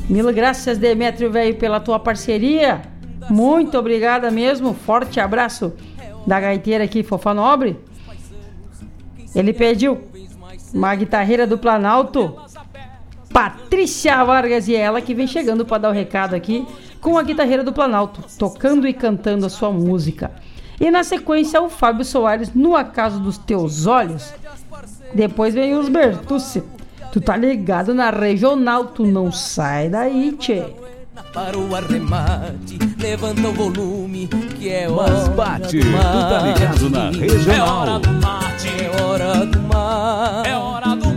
[0.09, 2.81] Mil graças, Demétrio, velho, pela tua parceria.
[3.29, 4.73] Muito obrigada mesmo.
[4.73, 5.73] Forte abraço
[6.25, 7.77] da gaiteira aqui, Fofa Nobre.
[9.35, 10.01] Ele pediu
[10.73, 12.35] uma guitarreira do Planalto.
[13.31, 16.65] Patrícia Vargas e ela que vem chegando para dar o recado aqui
[17.01, 20.31] com a guitarreira do Planalto, tocando e cantando a sua música.
[20.79, 24.33] E na sequência o Fábio Soares no Acaso dos Teus Olhos.
[25.13, 26.63] Depois vem os Bertucci.
[27.11, 30.65] Tu tá ligado na regional, tu não sai daí, tchê.
[31.33, 36.89] Para o arremate, levanta o volume, que é hora Mas bate, do tu tá ligado
[36.89, 37.57] na regional.
[37.57, 41.16] É hora do mate, é hora do mate, É hora do mate.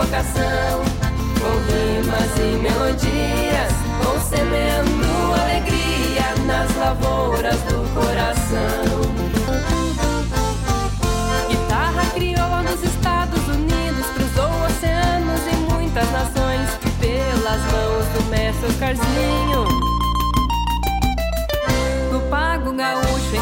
[0.00, 0.82] Vocação.
[1.40, 3.72] Com rimas e melodias,
[4.02, 9.00] vou semeando alegria nas lavouras do coração.
[11.48, 16.68] Guitarra crioula nos Estados Unidos cruzou oceanos e muitas nações
[16.98, 19.64] pelas mãos do mestre Oscarzinho.
[22.12, 23.36] No pago gaúcho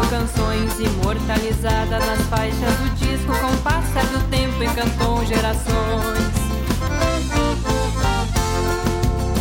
[0.00, 6.18] engrandeceu canções imortalizada nas faixas do disco com o passar do tempo encantou gerações.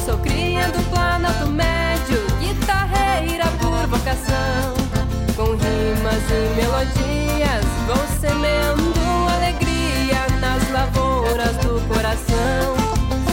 [0.06, 4.74] Sou cria do Planalto Médio, guitarreira por vocação.
[5.36, 8.94] Com rimas e melodias, vou semeando
[9.36, 12.76] alegria nas lavouras do coração.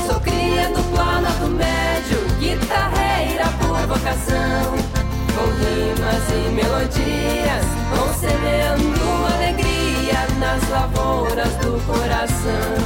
[0.06, 4.85] Sou cria do Planalto Médio, guitarreira por vocação
[5.50, 12.85] rimas e melodias vão semeando alegria nas lavouras do coração.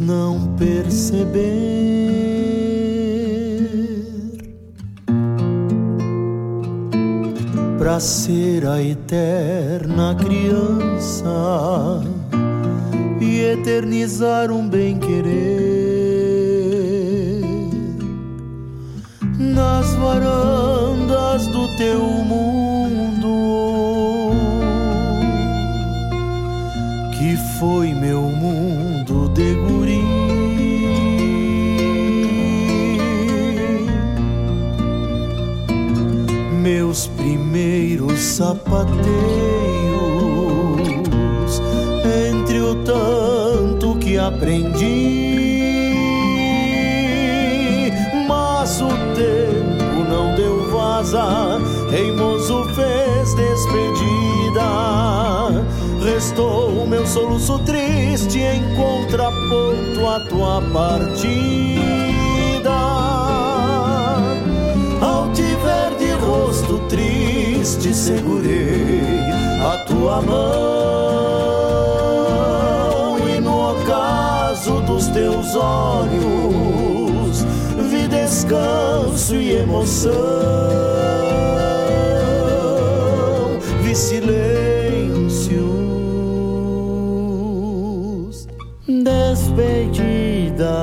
[0.00, 0.37] Não
[89.28, 90.76] despedida,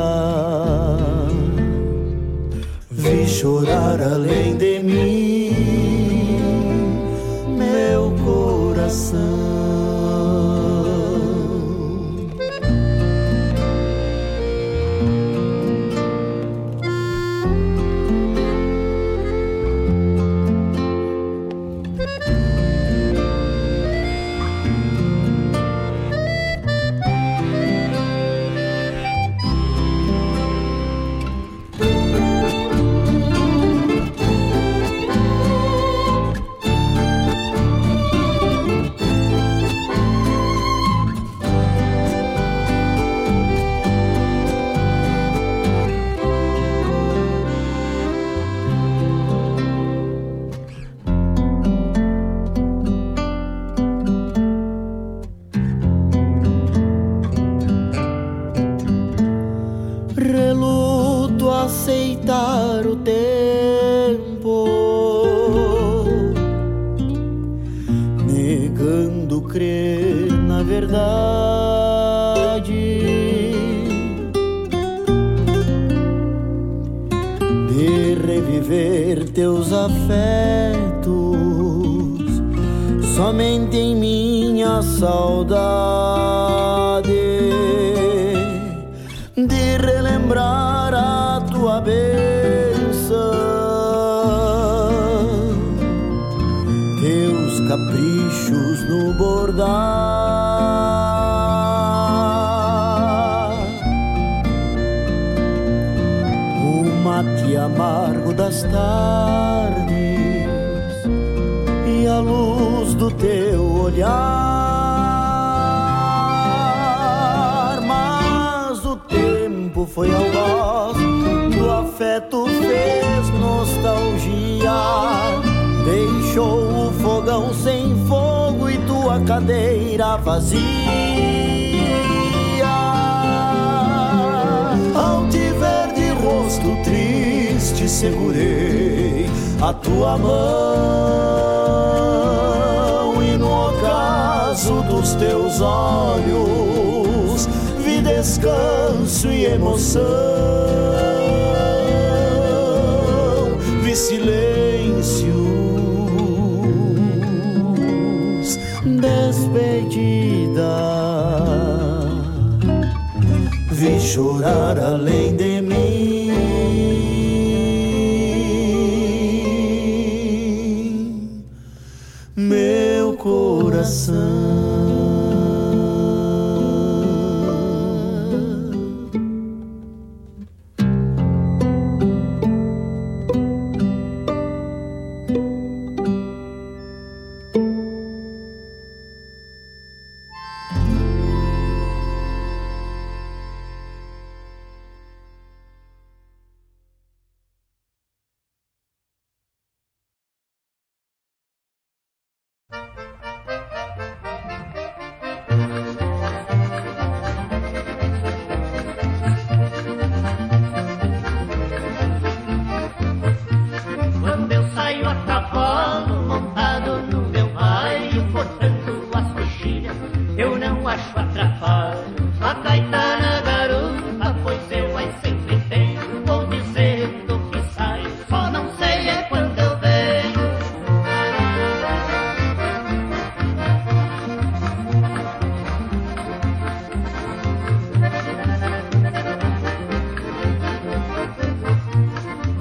[2.92, 4.75] vi chorar além de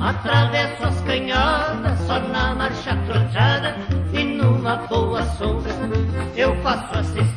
[0.04, 3.74] Atravesso as canhadas Só na marcha troteada
[4.12, 5.72] E numa boa sombra
[6.36, 7.33] Eu faço assim.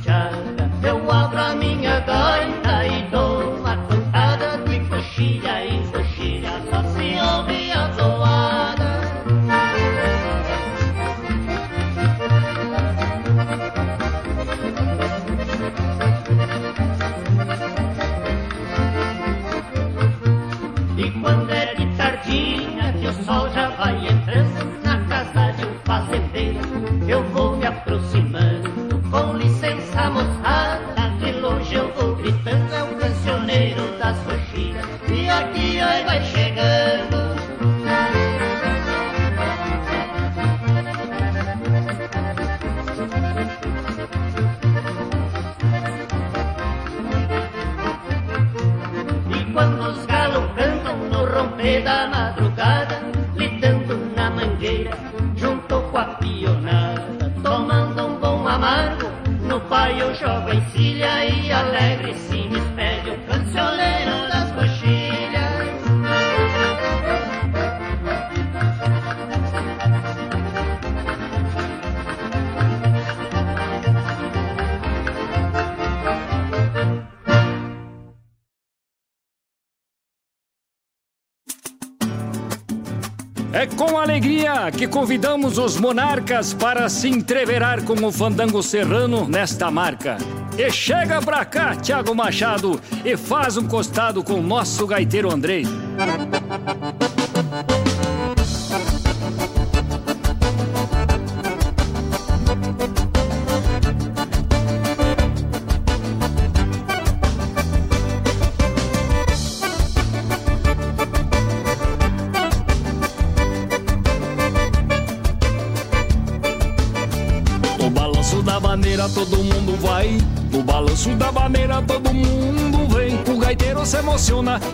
[85.17, 90.15] convidamos os monarcas para se entreverar com o fandango serrano nesta marca.
[90.55, 95.65] E chega pra cá, Tiago Machado, e faz um costado com o nosso gaiteiro Andrei.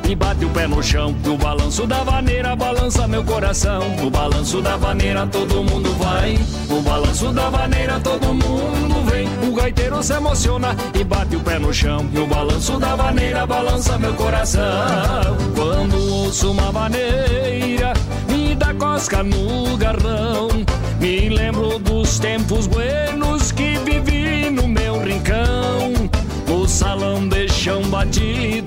[0.09, 1.15] E bate o pé no chão.
[1.23, 3.81] No balanço da vaneira balança meu coração.
[3.97, 6.37] No balanço da vaneira todo mundo vai.
[6.67, 9.27] No balanço da vaneira todo mundo vem.
[9.47, 12.05] O gaiteiro se emociona e bate o pé no chão.
[12.13, 14.61] E o balanço da vaneira balança meu coração.
[15.55, 17.93] Quando ouço uma vaneira,
[18.27, 20.49] me dá cosca no garrão.
[20.99, 25.93] Me lembro dos tempos buenos que vivi no meu rincão.
[26.47, 28.62] No salão de chão batido,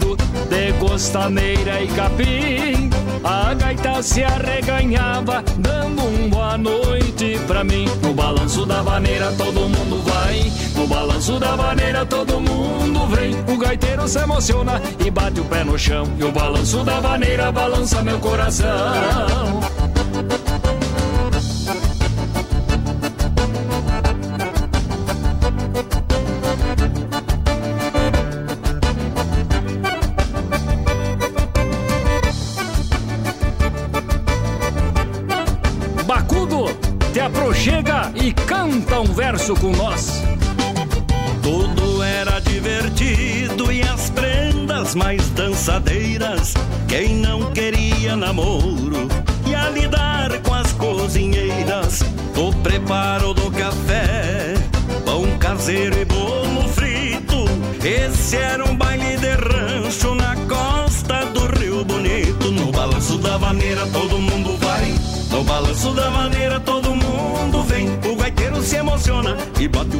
[0.96, 2.88] costaneira e capim.
[3.22, 7.86] A gaita se arreganhava, dando um boa noite pra mim.
[8.02, 10.50] No balanço da vaneira todo mundo vai.
[10.74, 13.36] No balanço da vaneira todo mundo vem.
[13.54, 16.06] O gaiteiro se emociona e bate o pé no chão.
[16.18, 19.65] E o balanço da vaneira balança meu coração.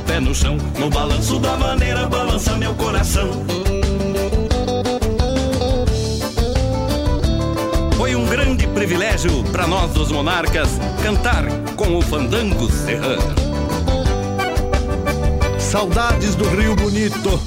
[0.07, 0.57] Pé no chão.
[0.79, 3.45] No balanço da maneira balança meu coração.
[7.97, 10.69] Foi um grande privilégio para nós dos monarcas
[11.03, 11.45] cantar
[11.77, 13.35] com o fandango serrano.
[15.59, 17.41] Saudades do Rio Bonito,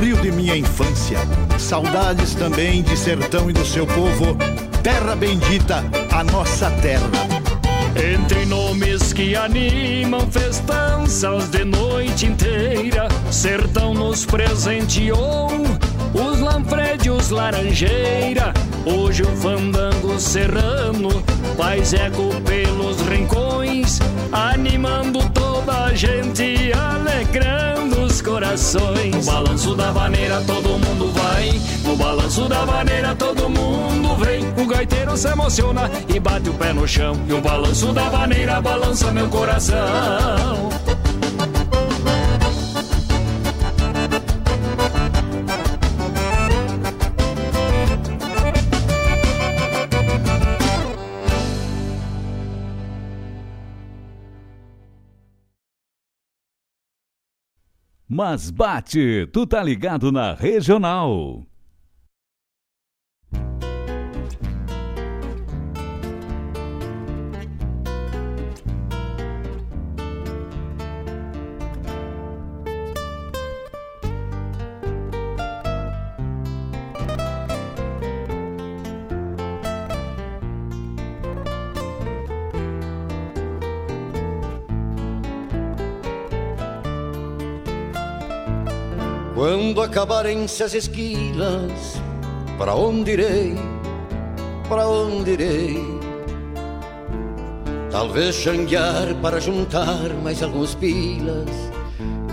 [0.00, 1.18] rio de minha infância.
[1.58, 4.36] Saudades também de sertão e do seu povo.
[4.82, 7.35] Terra bendita, a nossa terra.
[7.96, 15.48] Entre nomes que animam festanças de noite inteira, Sertão nos presenteou
[16.12, 18.52] os Lanfredios Laranjeira.
[18.84, 21.08] Hoje o fandango serrano
[21.56, 23.98] faz eco pelos rincões,
[24.30, 27.95] animando toda a gente, alegrando
[28.26, 29.14] corações.
[29.14, 34.44] No balanço da vaneira todo mundo vai, no balanço da vaneira todo mundo vem.
[34.62, 38.60] O gaiteiro se emociona e bate o pé no chão, e o balanço da vaneira
[38.60, 39.76] balança meu coração.
[58.16, 61.46] Mas bate, tu tá ligado na regional.
[89.86, 92.02] Acabarem-se as esquilas,
[92.58, 93.54] para onde irei?
[94.68, 95.80] Para onde irei?
[97.90, 101.48] Talvez xanguear para juntar mais alguns pilas,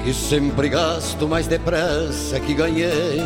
[0.03, 3.21] que sempre gasto mais depressa que ganhei.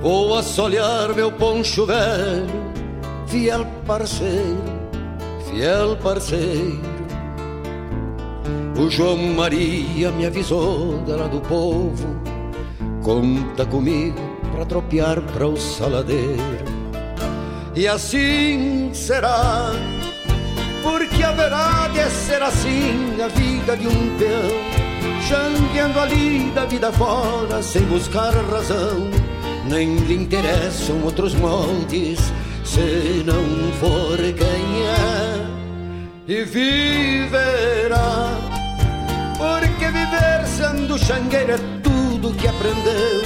[0.00, 2.72] Vou assolear meu poncho velho,
[3.26, 4.62] fiel parceiro,
[5.50, 6.92] fiel parceiro.
[8.78, 12.31] O João Maria me avisou da lá do povo
[13.02, 14.16] Conta comigo
[14.52, 16.72] para tropear para o saladeiro.
[17.74, 19.72] E assim será,
[20.84, 27.60] porque haverá de ser assim a vida de um peão, xangueando ali da vida fora
[27.60, 29.10] sem buscar razão.
[29.68, 32.20] Nem lhe interessam outros moldes,
[32.64, 37.98] se não for quem é, e viverá.
[39.36, 41.81] Porque viver sendo xangueiro é
[42.34, 43.22] que aprendeu.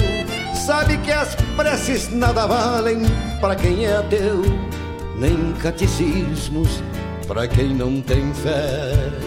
[0.53, 3.01] Sabe que as preces nada valem
[3.39, 4.41] para quem é ateu,
[5.17, 6.83] nem catecismos
[7.27, 9.26] para quem não tem fé.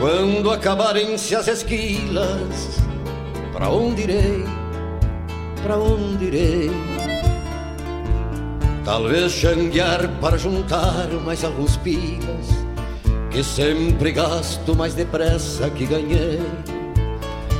[0.00, 2.80] Quando acabarem-se as esquilas,
[3.52, 4.44] para onde irei?
[5.62, 6.70] Para onde irei?
[8.82, 12.48] Talvez xanguear para juntar mais alguns pilas,
[13.30, 16.40] que sempre gasto mais depressa que ganhei.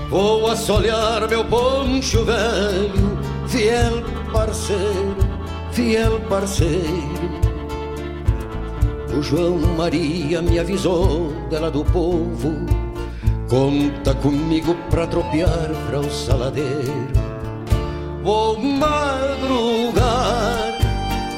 [0.08, 3.18] Vou assolear meu poncho velho,
[3.48, 4.02] fiel
[4.32, 5.16] parceiro,
[5.72, 7.09] fiel parceiro.
[9.16, 12.54] O João Maria me avisou dela do povo,
[13.48, 17.08] conta comigo pra tropear pra o saladeiro.
[18.22, 19.98] Vou madrugar,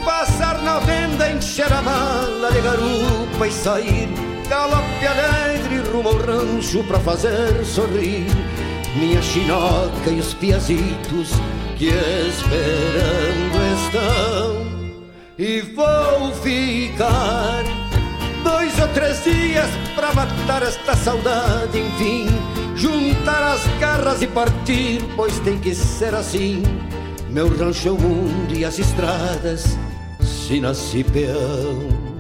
[0.04, 6.84] passar na venda, encher a mala de garupa e sair galope alegre rumo ao rancho
[6.84, 8.26] pra fazer sorrir
[8.94, 11.30] minha chinoca e os piazitos
[11.78, 14.62] que esperando estão.
[15.38, 17.61] E vou ficar
[18.43, 22.27] dois ou três dias pra matar esta saudade, enfim,
[22.74, 26.62] juntar as garras e partir, pois tem que ser assim.
[27.28, 29.78] Meu rancho é o mundo e as estradas,
[30.20, 32.11] se nasci peão.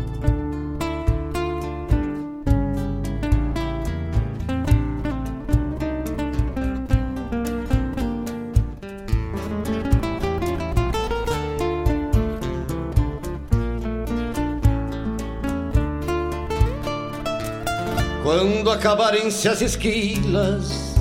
[18.72, 20.94] Acabarem-se as esquilas,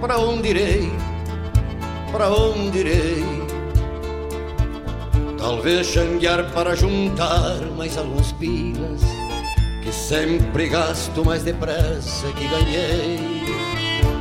[0.00, 0.92] para onde irei?
[2.12, 3.24] Para onde irei?
[5.36, 9.00] Talvez xanguear para juntar mais alguns pilas,
[9.82, 13.18] que sempre gasto mais depressa que ganhei.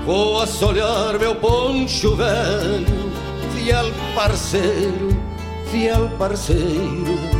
[0.06, 3.12] Vou assolear meu poncho velho,
[3.54, 5.10] fiel parceiro,
[5.70, 7.38] fiel parceiro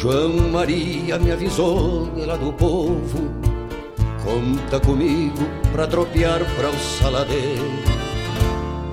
[0.00, 3.49] João Maria me avisou lá do povo
[4.30, 7.68] Conta comigo pra tropear pra o saladeiro.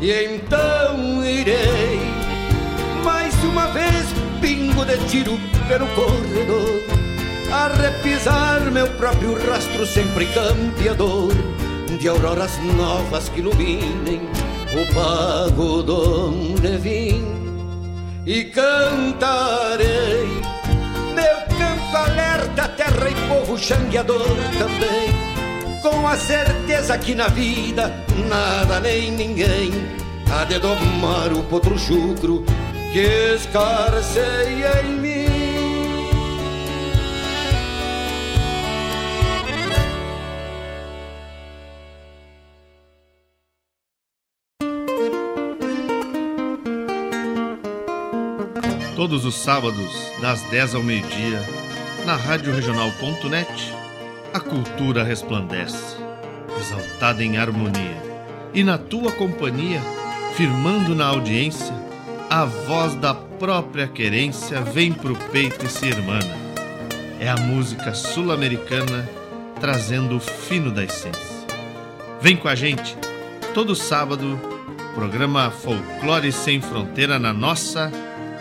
[0.01, 1.99] E então irei
[3.03, 4.05] Mais uma vez
[4.41, 6.81] pingo de tiro pelo corredor
[7.51, 11.31] A repisar meu próprio rastro sempre campeador
[11.99, 14.21] De auroras novas que iluminem
[14.73, 17.21] o pago donde
[18.25, 20.27] E cantarei
[22.57, 25.81] alerta, terra e povo xangueador também.
[25.81, 27.93] Com a certeza que na vida
[28.27, 29.71] nada nem ninguém
[30.31, 32.43] há de domar o potro chucro
[32.91, 35.27] que escarceia em mim.
[48.95, 51.39] Todos os sábados, das 10 ao meio-dia,
[52.07, 53.73] na Rádio Regional.net,
[54.33, 55.97] a cultura resplandece,
[56.57, 58.01] exaltada em harmonia.
[58.53, 59.81] E na tua companhia,
[60.37, 61.75] firmando na audiência,
[62.29, 66.33] a voz da própria querência vem pro peito e se irmana.
[67.19, 69.05] É a música sul-americana
[69.59, 71.45] trazendo o fino da essência.
[72.21, 72.95] Vem com a gente,
[73.53, 74.39] todo sábado,
[74.95, 77.91] programa Folclore Sem Fronteira na nossa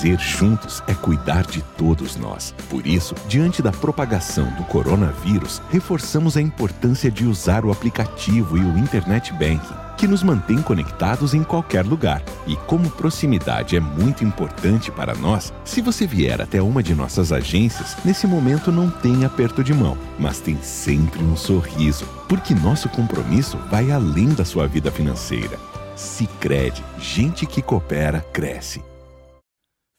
[0.00, 2.54] Fazer juntos é cuidar de todos nós.
[2.70, 8.62] Por isso, diante da propagação do coronavírus, reforçamos a importância de usar o aplicativo e
[8.62, 12.22] o Internet Banking que nos mantém conectados em qualquer lugar.
[12.46, 17.30] E como proximidade é muito importante para nós, se você vier até uma de nossas
[17.30, 22.88] agências, nesse momento não tem aperto de mão, mas tem sempre um sorriso, porque nosso
[22.88, 25.58] compromisso vai além da sua vida financeira.
[25.94, 28.82] Sicredi, gente que coopera cresce.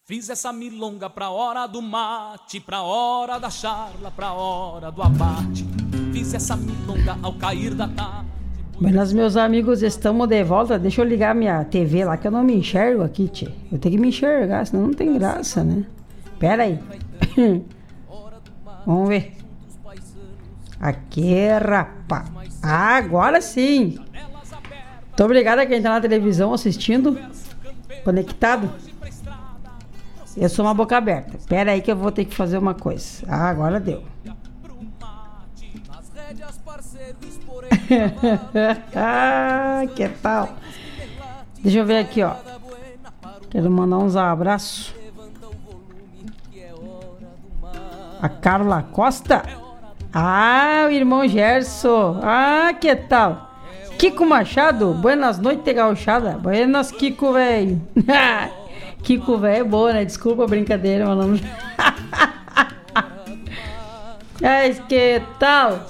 [0.04, 5.64] Fiz essa milonga pra hora do mate, pra hora da charla, pra hora do abate.
[6.12, 8.26] Fiz essa milonga ao cair da tarde.
[8.80, 10.76] Buenas, meus amigos, estamos de volta.
[10.76, 13.48] Deixa eu ligar minha TV lá que eu não me enxergo aqui, tchê.
[13.70, 15.86] Eu tenho que me enxergar, senão não tem graça, né?
[16.36, 16.80] Pera aí.
[18.84, 19.36] Vamos ver.
[20.80, 22.24] Aqui, rapá.
[22.60, 24.00] Ah, agora sim.
[25.06, 27.16] Muito obrigado a quem tá na televisão assistindo.
[28.02, 28.68] Conectado.
[30.36, 31.38] Eu sou uma boca aberta.
[31.46, 33.24] Pera aí que eu vou ter que fazer uma coisa.
[33.28, 34.02] Ah, agora deu.
[38.96, 40.48] ah, que tal?
[41.62, 42.34] Deixa eu ver aqui, ó.
[43.50, 44.94] Quero mandar uns abraços.
[48.20, 49.42] A Carla Costa.
[50.12, 52.20] Ah, o irmão Gerson.
[52.22, 53.50] Ah, que tal?
[53.98, 54.94] Kiko Machado.
[54.94, 56.38] Buenas noites, gauchada.
[56.38, 57.80] Buenas, Kiko, velho.
[59.02, 60.04] Kiko, velho, é boa, né?
[60.04, 61.42] Desculpa a brincadeira, nome.
[64.40, 65.86] Mas que tal?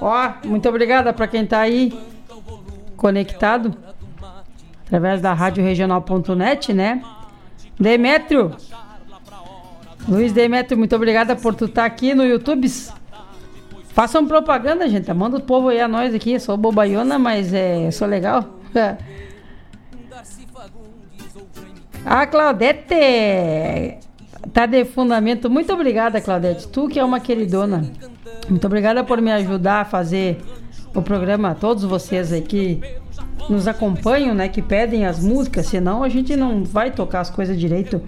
[0.00, 1.98] Ó, muito obrigada para quem tá aí
[2.96, 3.74] conectado
[4.86, 7.02] através da rádio regional.net, né?
[7.80, 8.52] Demetrio.
[10.06, 12.68] Luiz Demetrio, muito obrigada por tu estar tá aqui no YouTube.
[13.88, 15.12] Façam propaganda, gente.
[15.14, 16.38] Manda o povo aí a nós aqui.
[16.38, 18.44] Sou bobaiona, mas é, sou legal.
[22.04, 23.98] A Claudete
[24.52, 25.48] tá de fundamento.
[25.48, 26.68] Muito obrigada, Claudete.
[26.68, 27.90] Tu que é uma queridona.
[28.48, 30.38] Muito obrigada por me ajudar a fazer
[30.94, 31.54] o programa.
[31.54, 32.80] Todos vocês aí que
[33.48, 34.48] nos acompanham, né?
[34.48, 35.66] Que pedem as músicas.
[35.66, 38.02] Senão a gente não vai tocar as coisas direito.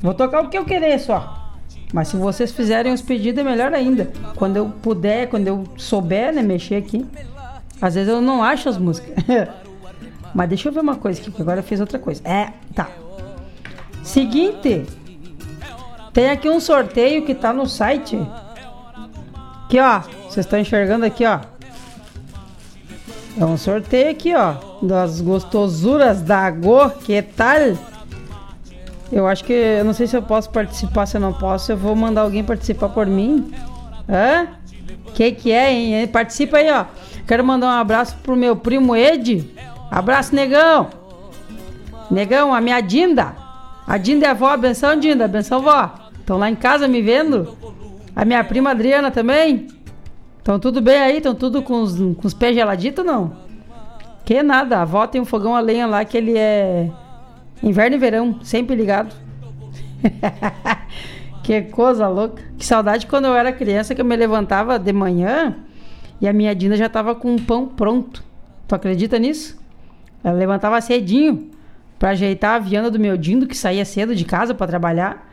[0.00, 1.52] Vou tocar o que eu querer só.
[1.92, 4.10] Mas se vocês fizerem os pedidos é melhor ainda.
[4.36, 7.04] Quando eu puder, quando eu souber, né, mexer aqui.
[7.82, 9.14] Às vezes eu não acho as músicas.
[10.34, 12.20] Mas deixa eu ver uma coisa aqui, que agora eu fiz outra coisa.
[12.24, 12.88] É, tá.
[14.06, 14.86] Seguinte,
[16.12, 18.16] tem aqui um sorteio que tá no site.
[19.64, 20.00] Aqui, ó.
[20.22, 21.40] Vocês estão enxergando aqui, ó.
[23.38, 24.54] É um sorteio aqui, ó.
[24.80, 26.88] Das gostosuras da Go.
[27.04, 27.76] Que tal?
[29.10, 29.52] Eu acho que.
[29.52, 31.72] Eu não sei se eu posso participar, se eu não posso.
[31.72, 33.52] Eu vou mandar alguém participar por mim.
[34.08, 34.46] Hã?
[35.14, 36.06] Que que é, hein?
[36.06, 36.84] Participa aí, ó.
[37.26, 39.50] Quero mandar um abraço pro meu primo Ed.
[39.90, 40.90] Abraço, negão.
[42.08, 43.45] Negão, a minha Dinda.
[43.86, 45.94] A Dinda é a avó, benção Dinda, benção vó.
[46.18, 47.56] Estão lá em casa me vendo.
[48.14, 49.68] A minha prima Adriana também.
[50.38, 51.16] Estão tudo bem aí?
[51.18, 53.36] Estão tudo com os, com os pés geladitos não?
[54.24, 56.90] Que nada, a avó tem um fogão a lenha lá que ele é
[57.62, 59.14] inverno e verão, sempre ligado.
[61.44, 62.42] que coisa louca.
[62.58, 65.54] Que saudade quando eu era criança que eu me levantava de manhã
[66.20, 68.24] e a minha Dinda já tava com um pão pronto.
[68.66, 69.56] Tu acredita nisso?
[70.24, 71.50] Ela levantava cedinho
[71.98, 75.30] para ajeitar a vianda do meu dindo, que saía cedo de casa para trabalhar.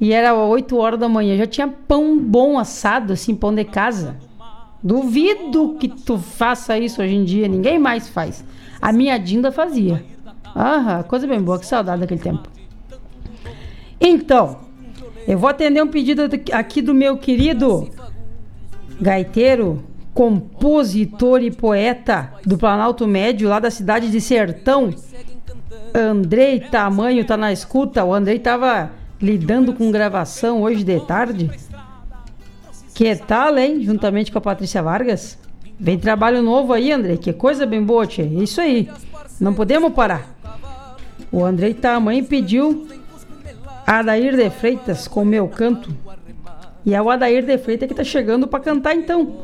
[0.00, 4.16] E era 8 horas da manhã, já tinha pão bom assado, assim, pão de casa.
[4.82, 8.44] Duvido que tu faça isso hoje em dia, ninguém mais faz.
[8.80, 10.04] A minha Dinda fazia.
[10.54, 12.48] Ah, coisa bem boa, que saudade daquele tempo.
[14.00, 14.60] Então,
[15.26, 17.88] eu vou atender um pedido aqui do meu querido
[19.00, 19.82] gaiteiro,
[20.14, 24.94] compositor e poeta do Planalto Médio, lá da cidade de Sertão,
[25.94, 28.04] Andrei Tamanho tá na escuta.
[28.04, 28.90] O Andrei tava
[29.20, 31.50] lidando com gravação hoje de tarde.
[32.94, 33.82] Que tal, hein?
[33.82, 35.38] Juntamente com a Patrícia Vargas.
[35.78, 37.16] Vem trabalho novo aí, Andrei.
[37.16, 38.22] Que coisa bem boa, tchê.
[38.22, 38.90] Isso aí.
[39.40, 40.26] Não podemos parar.
[41.30, 42.88] O Andrei Tamanho pediu
[43.86, 45.94] Adair de Freitas com meu canto.
[46.84, 49.36] E é o Adair de Freitas que tá chegando para cantar então.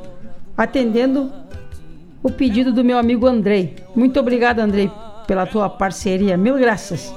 [0.57, 1.31] Atendendo
[2.23, 3.77] o pedido do meu amigo Andrei.
[3.95, 4.91] Muito obrigado, Andrei,
[5.27, 6.37] pela tua parceria.
[6.37, 7.15] Mil graças.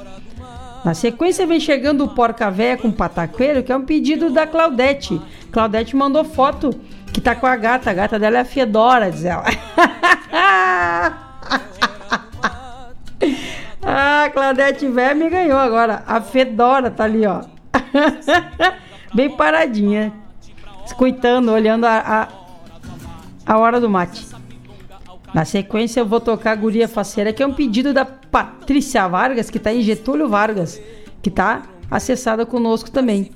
[0.83, 5.21] Na sequência vem chegando o Porca Véia com Pataqueiro, que é um pedido da Claudete.
[5.51, 6.69] Claudete mandou foto
[7.11, 7.89] que tá com a gata.
[7.89, 9.43] A gata dela é a Fedora, diz ela.
[13.83, 16.03] ah, Claudete Véia me ganhou agora.
[16.07, 17.41] A Fedora tá ali, ó.
[19.13, 20.13] Bem paradinha.
[20.85, 22.27] Escutando, olhando a, a,
[23.53, 24.36] a hora do mate.
[25.37, 29.59] Na sequência, eu vou tocar Guria Faceira, que é um pedido da Patrícia Vargas, que
[29.59, 30.81] está em Getúlio Vargas,
[31.21, 31.61] que está
[31.91, 33.29] acessada conosco também.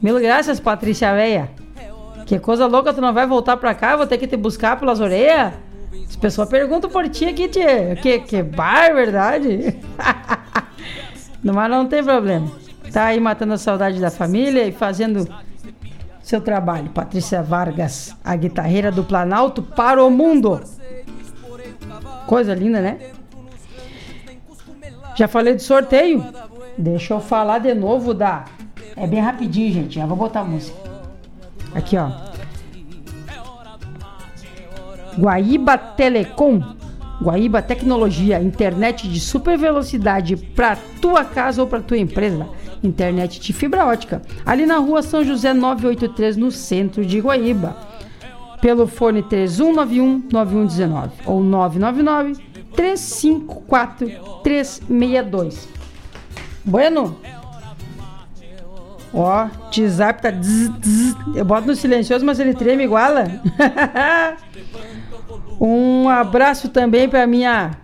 [0.00, 1.50] Mil graças, Patrícia Veia.
[2.26, 5.00] Que coisa louca, tu não vai voltar pra cá, vou ter que te buscar pelas
[5.00, 5.54] orelhas?
[6.08, 7.96] As pessoas perguntam por ti aqui, tia.
[7.96, 9.76] Que, que bar, verdade?
[11.42, 12.52] Mas não tem problema.
[12.92, 15.26] Tá aí matando a saudade da família e fazendo
[16.22, 16.90] seu trabalho.
[16.90, 20.60] Patrícia Vargas, a guitarreira do Planalto para o mundo.
[22.32, 22.96] Coisa linda, né?
[25.14, 26.24] Já falei do sorteio.
[26.78, 28.46] Deixa eu falar de novo da.
[28.96, 29.96] É bem rapidinho, gente.
[29.96, 30.74] Já vou botar a música.
[31.74, 32.10] Aqui, ó.
[35.18, 36.62] Guaíba Telecom.
[37.20, 42.48] Guaíba Tecnologia, internet de super velocidade para tua casa ou para tua empresa.
[42.82, 44.22] Internet de fibra ótica.
[44.46, 47.91] Ali na rua São José 983, no centro de Guaíba
[48.62, 52.40] pelo fone 3191 9119 ou 999
[52.74, 54.08] 354
[54.42, 55.68] 362.
[56.64, 57.18] Bueno?
[59.12, 61.16] Ó, o WhatsApp tá zzz, zzz.
[61.34, 63.14] Eu boto no silencioso, mas ele treme igual.
[65.60, 67.81] um abraço também para minha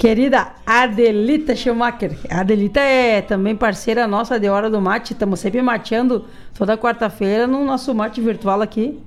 [0.00, 2.16] Querida Adelita Schumacher.
[2.30, 5.12] A Adelita é também parceira nossa de Hora do Mate.
[5.12, 6.24] Estamos sempre mateando
[6.54, 8.98] toda quarta-feira no nosso mate virtual aqui.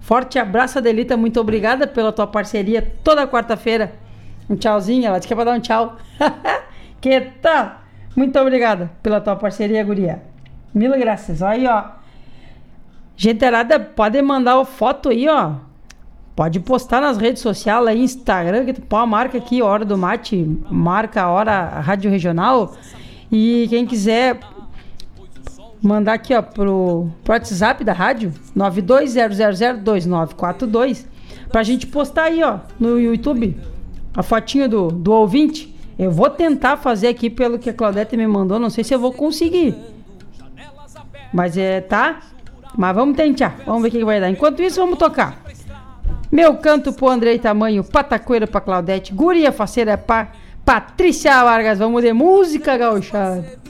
[0.00, 1.16] Forte abraço, Adelita.
[1.16, 3.94] Muito obrigada pela tua parceria toda quarta-feira.
[4.46, 5.06] Um tchauzinho.
[5.06, 5.96] Ela disse que é pra dar um tchau.
[7.00, 7.80] que tal?
[8.14, 10.22] Muito obrigada pela tua parceria, guria.
[10.74, 11.42] Mil graças.
[11.42, 11.82] Aí, ó.
[13.16, 15.54] Genterada, pode mandar a foto aí, ó.
[16.36, 21.22] Pode postar nas redes sociais aí, Instagram, que a marca aqui, Hora do Mate, marca
[21.22, 22.74] a Hora Rádio Regional.
[23.30, 24.40] E quem quiser
[25.80, 31.06] mandar aqui, ó, pro, pro WhatsApp da rádio, 920002942,
[31.50, 33.56] pra gente postar aí, ó, no YouTube,
[34.12, 35.72] a fotinha do, do ouvinte.
[35.96, 38.98] Eu vou tentar fazer aqui pelo que a Claudete me mandou, não sei se eu
[38.98, 39.76] vou conseguir.
[41.32, 42.22] Mas é, tá?
[42.76, 44.28] Mas vamos tentar, vamos ver o que vai dar.
[44.28, 45.44] Enquanto isso, vamos tocar.
[46.30, 50.28] Meu canto pro Andrei Tamanho, patacoeiro pra Claudete, guria faceira pra
[50.64, 51.78] Patrícia Vargas.
[51.78, 53.63] Vamos de música gauchada.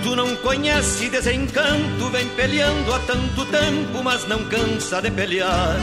[0.00, 5.76] Canto não conhece desencanto, vem peleando há tanto tempo, mas não cansa de pelear.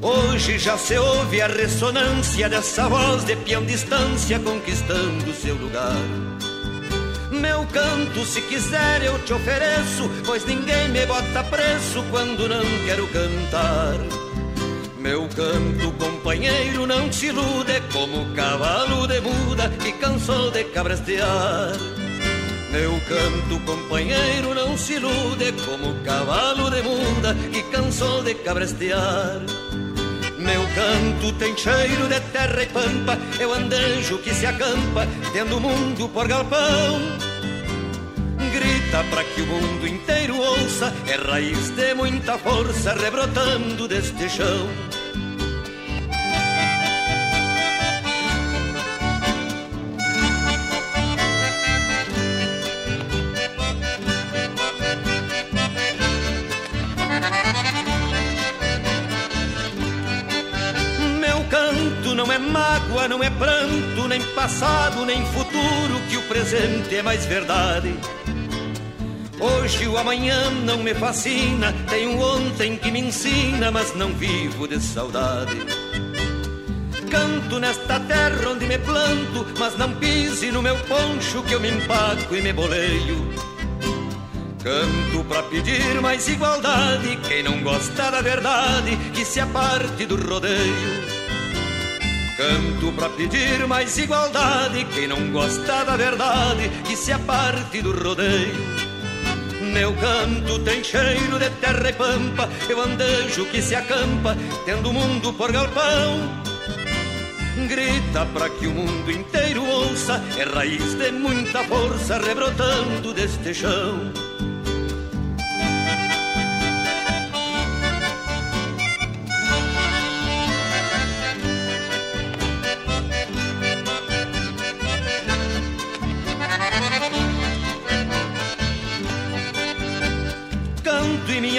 [0.00, 5.96] Hoje já se ouve a ressonância dessa voz de peão distância conquistando seu lugar.
[7.30, 13.06] Meu canto, se quiser, eu te ofereço, pois ninguém me bota preço quando não quero
[13.08, 13.94] cantar.
[14.98, 21.72] Meu canto, companheiro, não se ilude como cavalo de muda que cansou de cabrestear.
[22.74, 29.40] Meu canto, companheiro, não se ilude como cavalo de muda que cansou de cabrestear.
[30.36, 35.60] Meu canto tem cheiro de terra e pampa, o andejo que se acampa, tendo o
[35.60, 36.98] mundo por galpão.
[38.52, 44.93] Grita para que o mundo inteiro ouça, é raiz de muita força rebrotando deste chão.
[62.24, 67.26] Não é mágoa, não é pranto, nem passado, nem futuro, que o presente é mais
[67.26, 67.94] verdade.
[69.38, 74.66] Hoje o amanhã não me fascina, tem um ontem que me ensina, mas não vivo
[74.66, 75.54] de saudade.
[77.10, 81.68] Canto nesta terra onde me planto, mas não pise no meu poncho que eu me
[81.68, 83.34] empaco e me boleio.
[84.62, 91.23] Canto pra pedir mais igualdade, quem não gosta da verdade, que se aparte do rodeio.
[92.36, 98.54] Canto pra pedir mais igualdade, quem não gosta da verdade, que se aparte do rodeio.
[99.72, 104.92] Meu canto tem cheiro de terra e pampa, eu andejo que se acampa, tendo o
[104.92, 106.44] mundo por galpão.
[107.68, 114.12] Grita pra que o mundo inteiro ouça, é raiz de muita força rebrotando deste chão.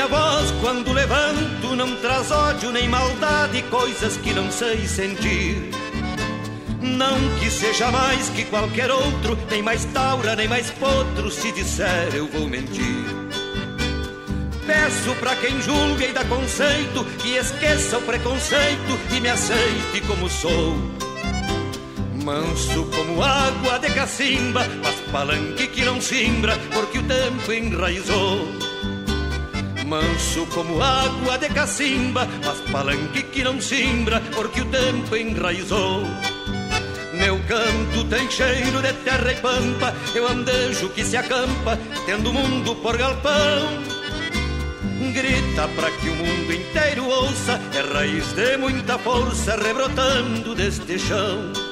[0.06, 5.69] Minha voz quando levanto não traz ódio nem maldade, coisas que não sei sentir.
[6.82, 12.14] Não que seja mais que qualquer outro, nem mais taura, nem mais potro, se disser
[12.14, 13.06] eu vou mentir.
[14.65, 20.30] Peço pra quem julga e dá conceito que esqueça o preconceito e me aceite como
[20.30, 20.76] sou.
[22.23, 28.64] Manso como água de cacimba, mas palanque que não simbra, porque o tempo enraizou.
[29.85, 36.03] Manso como água de cacimba, mas palanque que não simbra, porque o tempo enraizou.
[37.13, 42.33] Meu canto tem cheiro de terra e pampa, eu andejo que se acampa, tendo o
[42.33, 43.83] mundo por galpão.
[45.13, 51.64] Grita pra que o mundo inteiro ouça, é raiz de muita força rebrotando deste chão.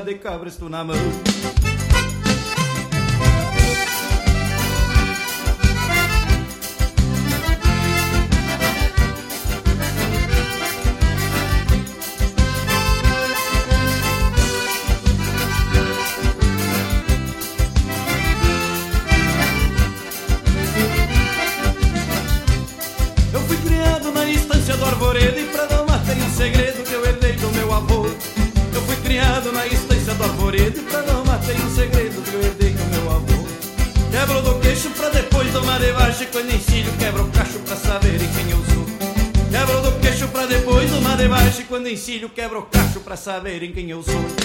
[0.00, 1.25] de cabras tu na mão?
[43.26, 44.35] saberem quem eu sou.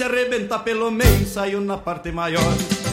[0.00, 2.89] se arrebentar pelo meio, saiu na parte maior.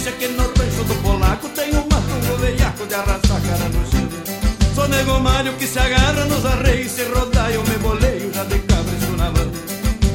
[0.00, 4.08] Bicha que no rancho do polaco tem um matungo veiaco de arrasar cara no chão.
[4.74, 8.60] Sou nego malho que se agarra nos arreios, se rodar eu me boleio, já de
[8.60, 9.52] cabras tu na mão.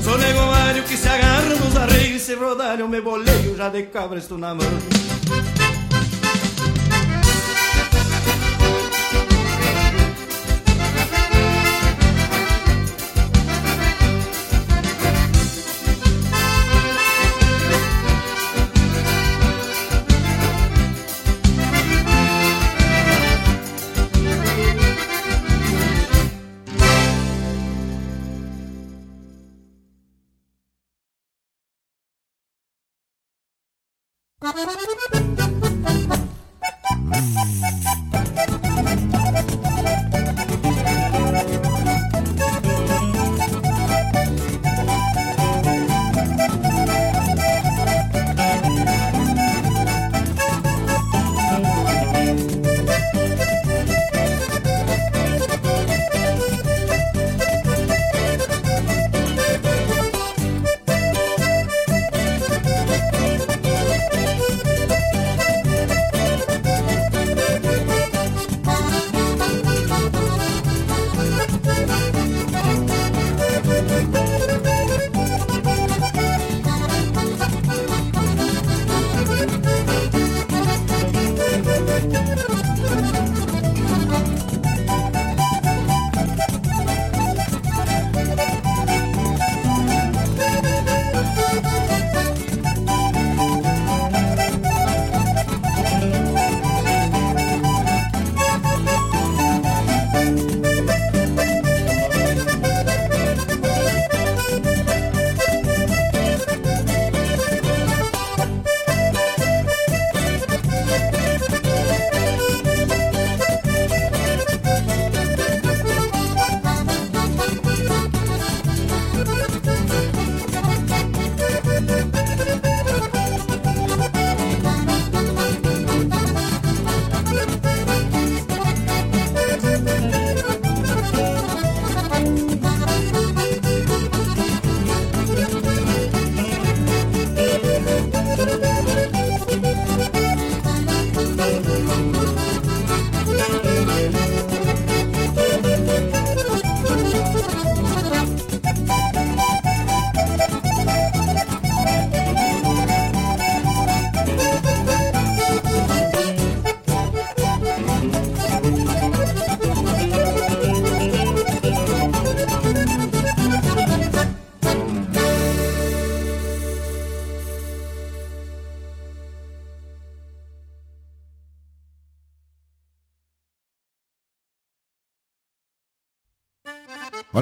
[0.04, 3.84] Sou nego malho que se agarra nos arreios, se rodar eu me boleio, já de
[3.84, 5.15] cabras tu na mão.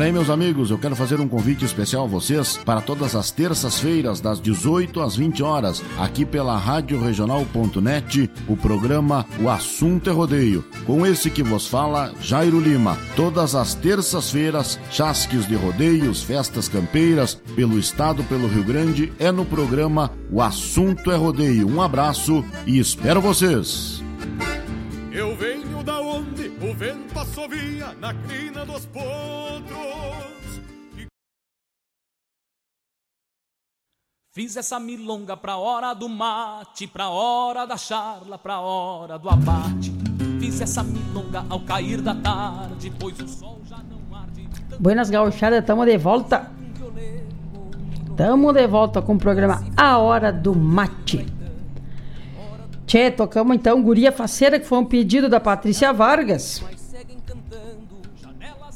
[0.03, 3.31] Olha aí, meus amigos, eu quero fazer um convite especial a vocês para todas as
[3.31, 10.13] terças-feiras, das 18 às 20 horas, aqui pela Rádio Regional.net, o programa O Assunto é
[10.13, 10.61] Rodeio.
[10.85, 12.97] Com esse que vos fala, Jairo Lima.
[13.15, 19.45] Todas as terças-feiras, chasques de rodeios, festas campeiras, pelo estado, pelo Rio Grande, é no
[19.45, 21.65] programa O Assunto é Rodeio.
[21.65, 24.03] Um abraço e espero vocês!
[26.63, 30.61] O vento assovia na crina dos potros.
[34.31, 39.93] Fiz essa milonga pra hora do mate, pra hora da charla, pra hora do abate.
[40.39, 44.49] Fiz essa milonga ao cair da tarde, pois o sol já não arde.
[44.79, 46.49] Buenas gauchadas, tamo de volta.
[48.15, 51.42] Tamo de volta com o programa A Hora do Mate.
[52.85, 56.63] Tchê, tocamos então Guria Faceira, que foi um pedido da Patrícia Vargas.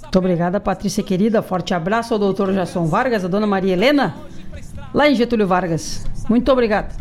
[0.02, 1.42] Muito obrigada, Patrícia querida.
[1.42, 4.16] Forte abraço ao doutor Jason Vargas, a dona Maria Helena,
[4.94, 6.06] lá em Getúlio Vargas.
[6.30, 6.96] Muito obrigada.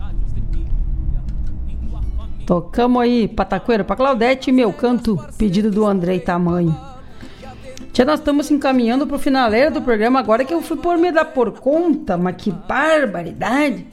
[2.44, 6.76] Tocamos aí Patacoeiro para Claudete, meu canto, pedido do Andrei Tamanho.
[7.92, 11.24] Tia, nós estamos encaminhando pro finaleiro do programa agora que eu fui por me dar
[11.24, 13.86] por conta, mas que barbaridade.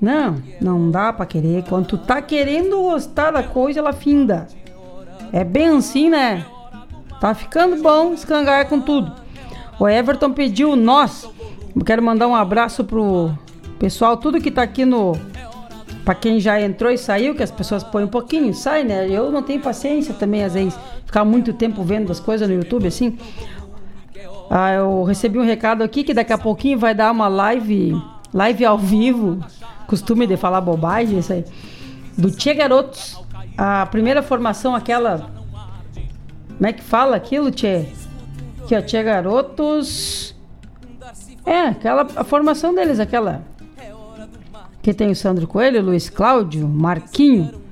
[0.00, 1.64] Não, não dá pra querer.
[1.68, 4.46] Quando tu tá querendo gostar da coisa, ela finda.
[5.32, 6.44] É bem assim, né?
[7.20, 9.12] Tá ficando bom escangar com tudo.
[9.78, 11.28] O Everton pediu nós.
[11.84, 13.30] Quero mandar um abraço pro
[13.78, 15.16] pessoal, tudo que tá aqui no.
[16.04, 19.06] Pra quem já entrou e saiu, que as pessoas põem um pouquinho, sai, né?
[19.08, 22.86] Eu não tenho paciência também, às vezes, ficar muito tempo vendo as coisas no YouTube
[22.86, 23.18] assim.
[24.50, 27.94] Ah, eu recebi um recado aqui que daqui a pouquinho vai dar uma live,
[28.32, 29.40] live ao vivo
[29.88, 31.44] costume de falar bobagem, isso aí.
[32.16, 33.18] Do Tia Garotos.
[33.56, 35.30] A primeira formação, aquela.
[36.56, 37.88] Como é que fala aquilo, Tia?
[38.62, 40.36] Aqui, ó, Tia Garotos.
[41.44, 43.42] É, aquela a formação deles, aquela.
[44.82, 47.62] Que tem o Sandro Coelho, Luiz Cláudio, Marquinho.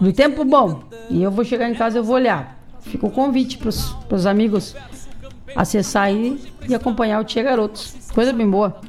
[0.00, 0.82] Do tempo bom.
[1.08, 2.58] E eu vou chegar em casa eu vou olhar.
[2.80, 4.76] Fica o convite pros, pros amigos
[5.56, 7.94] acessar aí e acompanhar o Tia Garotos.
[8.12, 8.80] Coisa bem boa.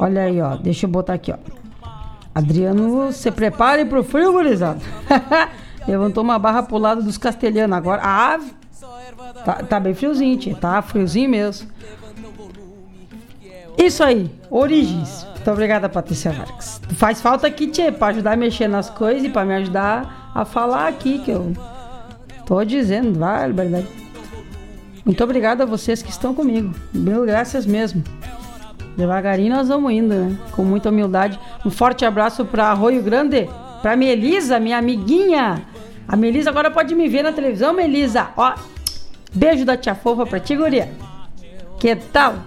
[0.00, 0.56] Olha aí, ó.
[0.56, 1.36] Deixa eu botar aqui, ó.
[2.34, 4.80] Adriano, se prepare pro frio, gurizada.
[5.86, 7.76] Levantou uma barra pro lado dos castelhanos.
[7.76, 8.38] Agora, ah,
[9.44, 10.54] tá, tá bem friozinho, tia.
[10.54, 11.68] Tá friozinho mesmo.
[13.76, 15.26] Isso aí, Origens.
[15.34, 16.80] Muito obrigada, Patrícia Vargas.
[16.94, 20.44] Faz falta aqui, tia, pra ajudar a mexer nas coisas e pra me ajudar a
[20.44, 21.52] falar aqui, que eu
[22.44, 23.88] tô dizendo, vai, verdade.
[25.04, 26.74] Muito obrigada a vocês que estão comigo.
[26.92, 28.04] Mil graças mesmo.
[28.98, 30.36] Devagarinho nós vamos indo, né?
[30.50, 31.38] Com muita humildade.
[31.64, 33.48] Um forte abraço para Arroio Grande,
[33.80, 35.62] para Melisa, minha amiguinha.
[36.08, 38.30] A Melisa agora pode me ver na televisão, Melisa.
[38.36, 38.54] Ó,
[39.32, 40.90] beijo da tia fofa pra ti, guria.
[41.78, 42.38] Que tal?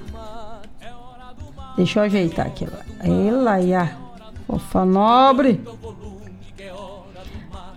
[1.77, 2.67] Deixa eu ajeitar aqui.
[2.99, 3.95] Ela, ia.
[4.45, 5.61] Fofa nobre.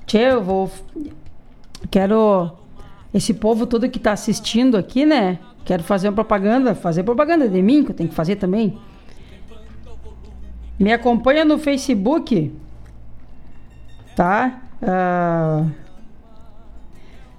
[0.04, 0.68] Tchê, eu vou...
[1.92, 2.50] Quero...
[3.12, 5.38] Esse povo todo que tá assistindo aqui, né?
[5.64, 8.78] Quero fazer uma propaganda, fazer propaganda de mim, que eu tenho que fazer também.
[10.78, 12.52] Me acompanha no Facebook,
[14.14, 14.60] tá?
[14.82, 15.70] Uh,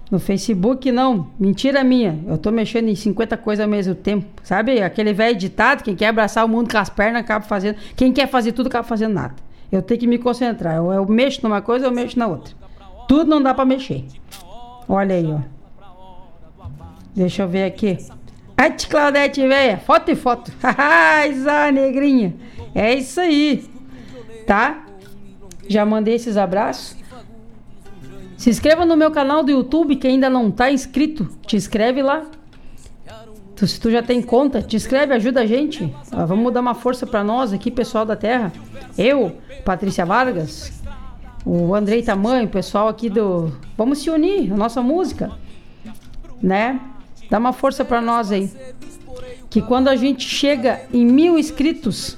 [0.09, 2.19] no Facebook não, mentira minha.
[2.27, 4.25] Eu tô mexendo em 50 coisas ao mesmo tempo.
[4.43, 4.81] Sabe?
[4.81, 7.77] Aquele velho ditado, quem quer abraçar o mundo com as pernas acaba fazendo.
[7.95, 9.35] Quem quer fazer tudo acaba fazendo nada.
[9.71, 10.75] Eu tenho que me concentrar.
[10.75, 12.53] Eu, eu mexo numa coisa, eu mexo na outra.
[13.07, 14.05] Tudo não dá para mexer.
[14.87, 15.54] Olha aí, ó.
[17.15, 17.97] Deixa eu ver aqui.
[18.57, 19.77] Ate Claudete, velha.
[19.77, 20.51] Foto e foto.
[20.61, 22.35] Haha, negrinha.
[22.73, 23.63] É isso aí.
[24.45, 24.85] Tá?
[25.67, 26.97] Já mandei esses abraços.
[28.37, 31.29] Se inscreva no meu canal do YouTube que ainda não tá inscrito.
[31.45, 32.25] Te inscreve lá.
[33.55, 35.95] Tu, se tu já tem conta, te inscreve, ajuda a gente.
[36.11, 38.51] Ah, vamos dar uma força para nós aqui, pessoal da Terra.
[38.97, 40.73] Eu, Patrícia Vargas,
[41.45, 43.53] o Andrei Tamanho, o pessoal aqui do.
[43.77, 45.31] Vamos se unir, a nossa música,
[46.43, 46.81] né?
[47.29, 48.49] Dá uma força para nós aí.
[49.49, 52.17] Que quando a gente chega em mil inscritos,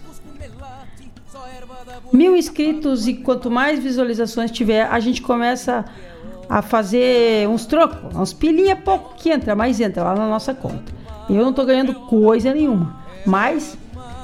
[2.11, 5.85] mil inscritos e quanto mais visualizações tiver, a gente começa
[6.49, 10.91] a fazer uns trocos, uns pilinha pouco que entra, mas entra lá na nossa conta.
[11.29, 13.77] Eu não tô ganhando coisa nenhuma, mas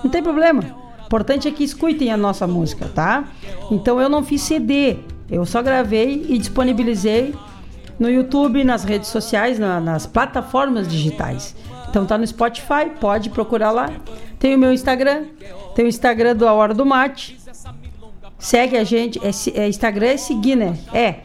[0.04, 0.64] não tem problema.
[1.02, 3.26] O importante é que escutem a nossa música, tá?
[3.70, 4.98] Então eu não fiz CD,
[5.30, 7.36] eu só gravei e disponibilizei
[8.00, 11.56] no YouTube, nas redes sociais, na, nas plataformas digitais.
[11.90, 13.92] Então tá no Spotify, pode procurar lá.
[14.40, 15.26] Tem o meu Instagram,
[15.76, 17.40] tem o Instagram do A Hora do Mate.
[18.40, 19.20] Segue a gente.
[19.20, 20.78] É, é, Instagram é seguir, né?
[20.94, 21.22] É.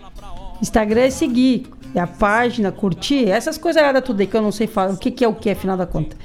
[0.62, 1.66] Instagram é seguir.
[1.94, 4.92] E a página, curtir, essas coisas tudo aí que eu não sei falar.
[4.92, 6.16] O que, que é o que, afinal da conta?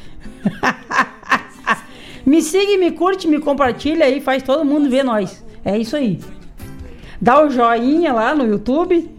[2.25, 5.43] me siga, me curte, me compartilha aí, faz todo mundo ver nós.
[5.63, 6.19] É isso aí.
[7.19, 9.09] Dá o joinha lá no YouTube.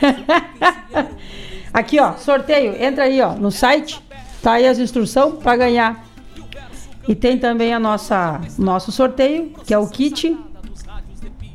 [1.72, 2.80] Aqui, ó, sorteio.
[2.80, 4.00] Entra aí, ó, no site.
[4.42, 6.04] Tá aí as instruções para ganhar.
[7.06, 10.38] E tem também a nossa nosso sorteio, que é o kit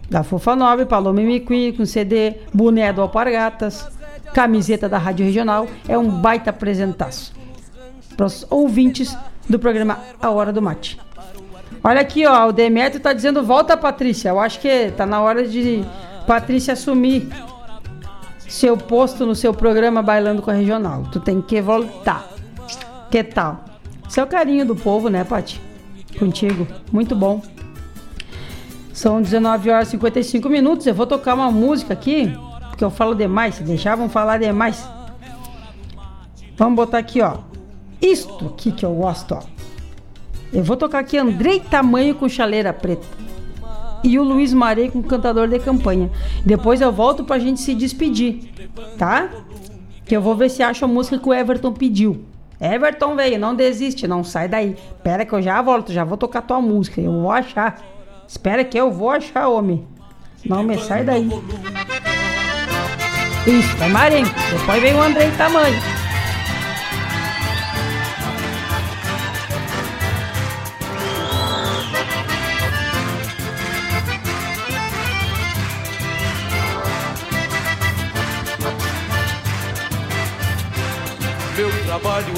[0.09, 3.87] da Fofa 9, Paloma Miqui, com CD, boné do Alpargatas,
[4.33, 5.67] camiseta da Rádio Regional.
[5.87, 7.33] É um baita apresentaço.
[8.17, 9.15] Para os ouvintes
[9.47, 10.99] do programa A Hora do Mate.
[11.83, 14.29] Olha aqui, ó, o Demetrio tá dizendo volta, Patrícia.
[14.29, 15.85] Eu acho que tá na hora de
[16.27, 17.29] Patrícia assumir
[18.49, 21.03] seu posto no seu programa Bailando com a Regional.
[21.11, 22.27] Tu tem que voltar.
[23.09, 23.63] Que tal?
[24.09, 25.61] Esse é carinho do povo, né, Pati?
[26.17, 26.67] Contigo.
[26.91, 27.41] Muito bom.
[28.91, 30.87] São 19 horas e 55 minutos.
[30.87, 32.35] Eu vou tocar uma música aqui,
[32.69, 33.55] porque eu falo demais.
[33.55, 34.83] Se deixar, vamos falar demais.
[36.57, 37.37] Vamos botar aqui, ó.
[38.01, 39.43] Isto aqui que eu gosto, ó.
[40.51, 43.07] Eu vou tocar aqui Andrei Tamanho com Chaleira Preta.
[44.03, 46.09] E o Luiz Marei com Cantador de Campanha.
[46.45, 48.51] Depois eu volto pra gente se despedir,
[48.97, 49.29] tá?
[50.05, 52.23] Que eu vou ver se acho a música que o Everton pediu.
[52.59, 54.75] Everton, veio, não desiste, não sai daí.
[54.97, 56.99] Espera que eu já volto, já vou tocar tua música.
[56.99, 57.81] Eu vou achar.
[58.27, 59.85] Espera que eu vou achar, homem.
[60.45, 61.29] Não me sai daí.
[63.47, 64.27] Isso, é Marinho.
[64.51, 65.79] Depois vem o André Tamanho.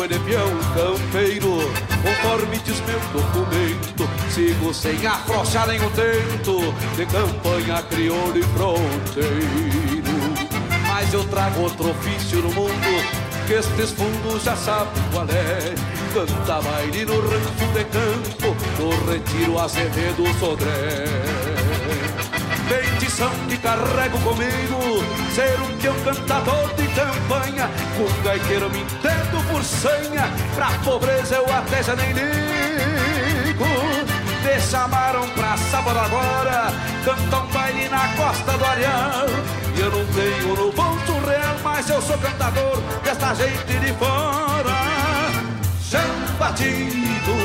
[0.07, 1.57] De peão campeiro,
[2.01, 4.09] conforme diz meu documento.
[4.29, 10.11] Sigo sem afrouxar nem o tento, de campanha crioulo e fronteiro.
[10.87, 13.03] Mas eu trago outro ofício no mundo,
[13.47, 15.73] que estes fundos já sabem qual é.
[16.13, 21.50] Canta baile no rancho de campo, no retiro Azevedo Sodré
[22.71, 25.03] bendição que carrego comigo
[25.35, 31.45] Ser um peão cantador de campanha Com gaiteiro me entendo por senha Pra pobreza eu
[31.53, 33.65] até já nem ligo.
[34.43, 36.73] Me chamaram pra sábado agora
[37.03, 39.27] Cantar um baile na costa do Areal
[39.75, 44.71] E eu não tenho no bolso real Mas eu sou cantador desta gente de fora.
[45.81, 46.01] Chão
[46.39, 47.35] batido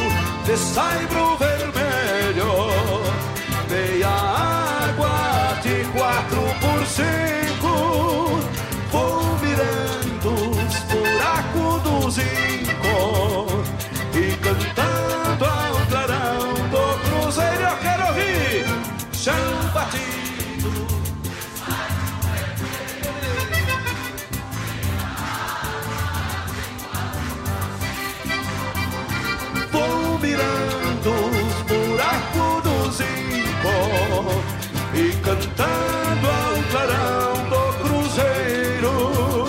[0.44, 2.76] de saibro vermelho
[3.68, 4.35] Meia
[35.56, 39.46] Cantando ao clarão do cruzeiro.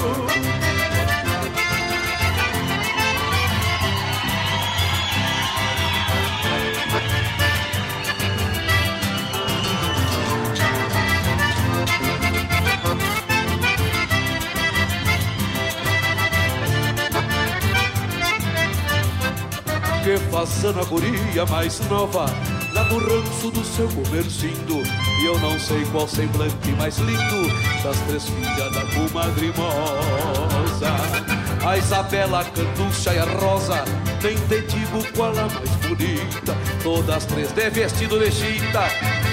[20.04, 22.28] Que passando a guria mais nova
[22.90, 24.82] No ranço do seu comercindo.
[25.22, 27.50] E eu não sei qual semblante mais lindo
[27.84, 30.96] Das três filhas da comadre moça
[31.66, 33.84] A Isabela, a Canducha e a Rosa
[34.24, 36.56] Nem te digo qual a mais bonita.
[36.84, 38.84] Todas três de vestido de chita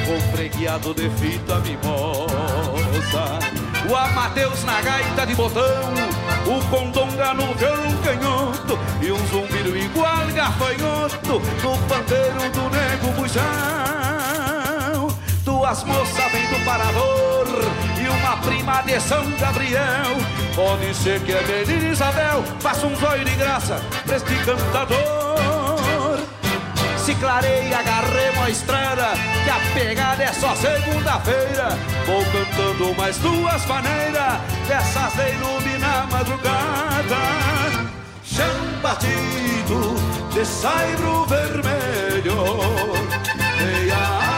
[0.07, 3.39] Com preguiado de fita mimosa.
[3.89, 6.04] O Amadeus na gaita de botão
[6.47, 13.45] o condonga no violão canhoto E um zumbido igual gafanhoto No pandeiro do nego bujão.
[15.45, 17.47] Duas moças vêm do parador
[18.03, 20.17] E uma prima de São Gabriel.
[20.55, 25.24] Pode ser que a menina Isabel Faça um zóio de graça pra este cantador
[27.05, 29.13] se clareia, agarremos a estrada
[29.45, 31.69] Que a pegada é só segunda-feira.
[32.07, 37.17] Vou cantando mais duas maneiras Dessas de iluminar madrugada.
[38.25, 39.95] Chão batido
[40.33, 42.37] de saibro vermelho
[43.59, 44.34] Meia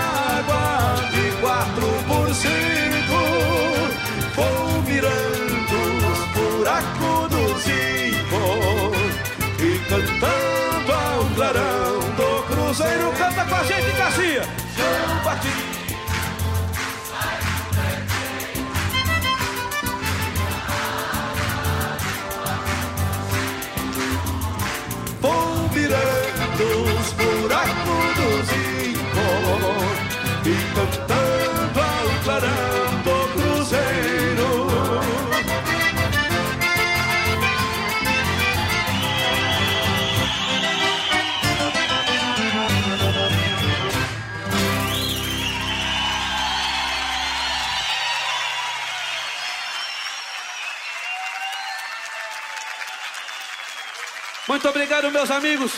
[54.56, 55.70] Muito obrigado, meus amigos.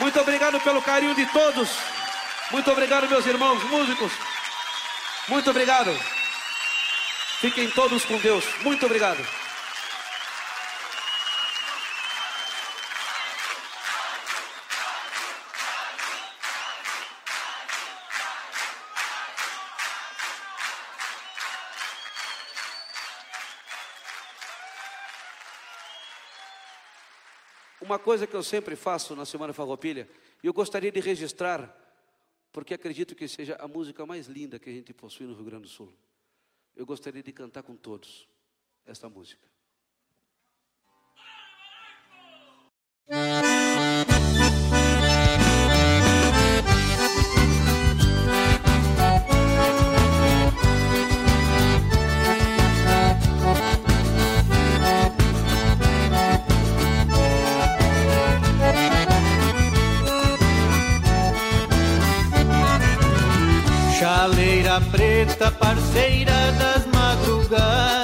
[0.00, 1.70] Muito obrigado pelo carinho de todos.
[2.50, 4.10] Muito obrigado, meus irmãos músicos.
[5.28, 5.96] Muito obrigado.
[7.40, 8.44] Fiquem todos com Deus.
[8.64, 9.24] Muito obrigado.
[27.90, 30.08] Uma coisa que eu sempre faço na Semana Farroupilha,
[30.44, 31.76] e eu gostaria de registrar,
[32.52, 35.64] porque acredito que seja a música mais linda que a gente possui no Rio Grande
[35.64, 35.92] do Sul.
[36.76, 38.28] Eu gostaria de cantar com todos
[38.86, 39.44] esta música.
[64.00, 67.99] Chaleira preta, parceira das madrugadas,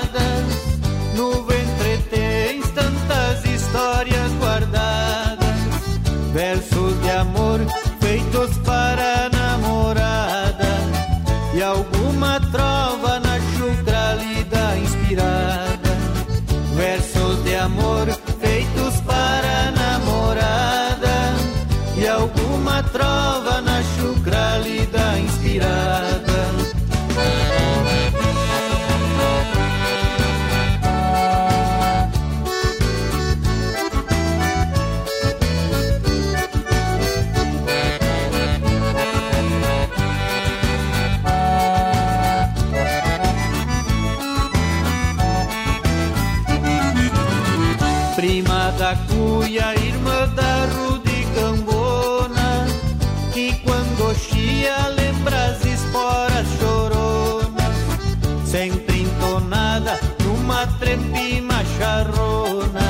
[60.77, 62.87] numa trempima charrona.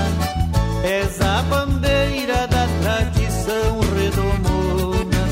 [0.82, 5.22] És a bandeira da tradição redomona,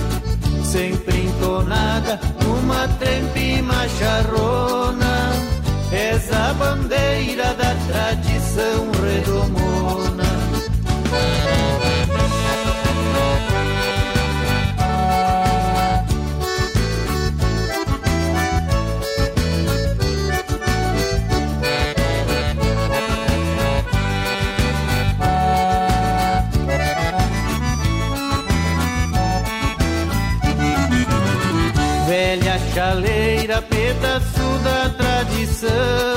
[0.64, 5.32] sempre entonada numa trempima charrona.
[5.92, 8.33] És a bandeira da tradição
[35.64, 36.13] tradição,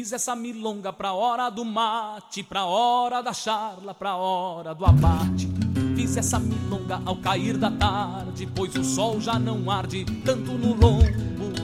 [0.00, 5.46] Fiz essa milonga pra hora do mate, pra hora da charla, pra hora do abate.
[5.94, 10.72] Fiz essa milonga ao cair da tarde, pois o sol já não arde tanto no
[10.72, 11.04] lombo.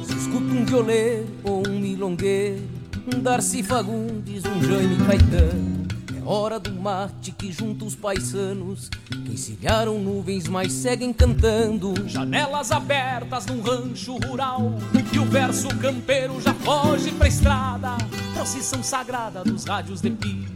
[0.02, 2.62] Escuta um violeiro ou um milongueiro,
[3.06, 5.85] um Darcy Fagundes, um Jaime Caetano.
[6.28, 11.94] Hora do mate que junta os paisanos, que encilharam nuvens, mas seguem cantando.
[12.08, 14.74] Janelas abertas num rancho rural,
[15.12, 17.96] e o verso campeiro já foge pra estrada.
[18.34, 20.55] Procissão sagrada dos rádios de pilha,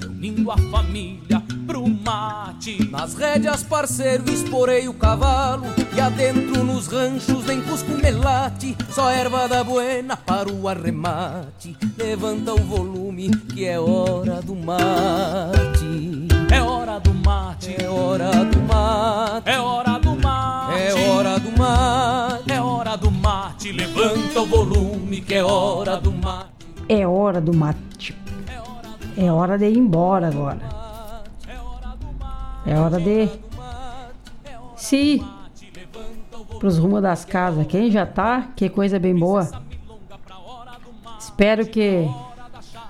[0.00, 2.88] reunindo a família pro mate.
[2.90, 5.66] Nas rédeas, parceiro, esporei o cavalo
[5.96, 12.52] E adentro nos ranchos nem cusco melate Só erva da buena para o arremate Levanta
[12.52, 19.50] o volume que é hora do mate É hora do mate, É hora do mate
[19.50, 23.72] é hora do mate, É hora do mate é hora do mate.
[23.72, 26.66] Levanta o volume que é hora do mate.
[26.88, 28.14] É hora do mate.
[29.16, 30.60] É hora de ir embora agora.
[32.64, 33.28] É hora de
[34.76, 35.22] se
[36.58, 37.66] pros rumos das casas.
[37.66, 39.50] Quem já tá, que coisa bem boa.
[41.18, 42.08] Espero que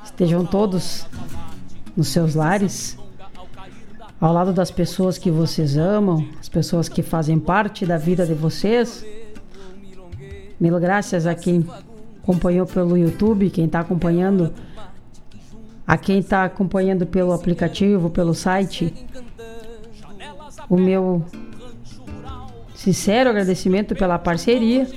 [0.05, 1.07] estejam todos
[1.97, 2.99] nos seus lares,
[4.21, 8.35] ao lado das pessoas que vocês amam, as pessoas que fazem parte da vida de
[8.35, 9.05] vocês.
[10.61, 11.67] Mil graças a quem
[12.23, 14.53] acompanhou pelo YouTube, quem está acompanhando,
[15.87, 18.93] a quem está acompanhando pelo aplicativo, pelo site.
[20.69, 21.25] O meu
[22.75, 24.89] sincero agradecimento pela parceria.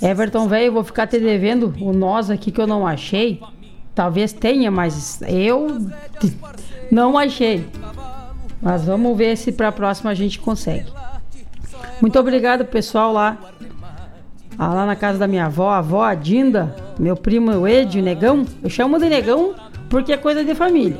[0.00, 3.40] Everton, velho, vou ficar te devendo o nós aqui que eu não achei.
[3.94, 5.78] Talvez tenha, mas eu
[6.90, 7.68] não achei.
[8.62, 10.90] Mas vamos ver se para a próxima a gente consegue.
[12.00, 13.38] Muito obrigado, pessoal, lá.
[14.62, 17.98] Ah, lá na casa da minha avó, a avó a Dinda, meu primo o Ed,
[17.98, 18.44] o Negão.
[18.62, 19.54] Eu chamo de Negão
[19.88, 20.98] porque é coisa de família.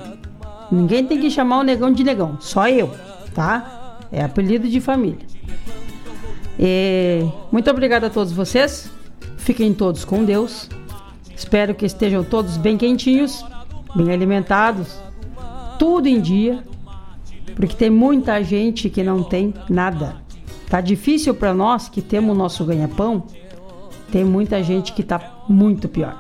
[0.73, 2.91] Ninguém tem que chamar o Negão de Negão, só eu,
[3.35, 3.99] tá?
[4.11, 5.27] É apelido de família.
[6.59, 7.23] E
[7.53, 8.91] muito obrigado a todos vocês.
[9.37, 10.71] Fiquem todos com Deus.
[11.37, 13.45] Espero que estejam todos bem quentinhos,
[13.95, 15.03] bem alimentados,
[15.79, 16.65] tudo em dia,
[17.55, 20.17] porque tem muita gente que não tem nada.
[20.71, 23.27] Tá difícil para nós que temos o nosso ganha-pão.
[24.11, 26.17] Tem muita gente que tá muito pior.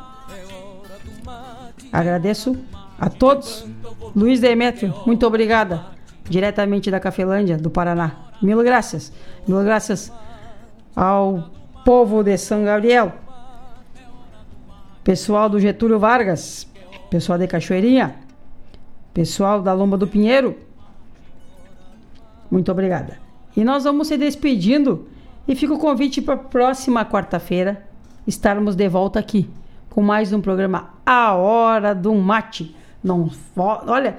[1.92, 2.56] Agradeço
[2.98, 3.66] a todos.
[4.14, 5.84] Luiz Demetrio, muito obrigada.
[6.28, 8.30] Diretamente da Cafelândia, do Paraná.
[8.40, 9.12] Mil graças.
[9.46, 10.12] Mil graças
[10.94, 11.50] ao
[11.84, 13.12] povo de São Gabriel.
[15.02, 16.68] Pessoal do Getúlio Vargas,
[17.10, 18.14] pessoal de Cachoeirinha,
[19.12, 20.56] pessoal da Lomba do Pinheiro,
[22.50, 23.18] muito obrigada.
[23.56, 25.08] E nós vamos se despedindo
[25.46, 27.84] e fica o convite para a próxima quarta-feira
[28.26, 29.48] estarmos de volta aqui
[29.90, 32.74] com mais um programa A Hora do Mate.
[33.02, 34.18] Não, olha,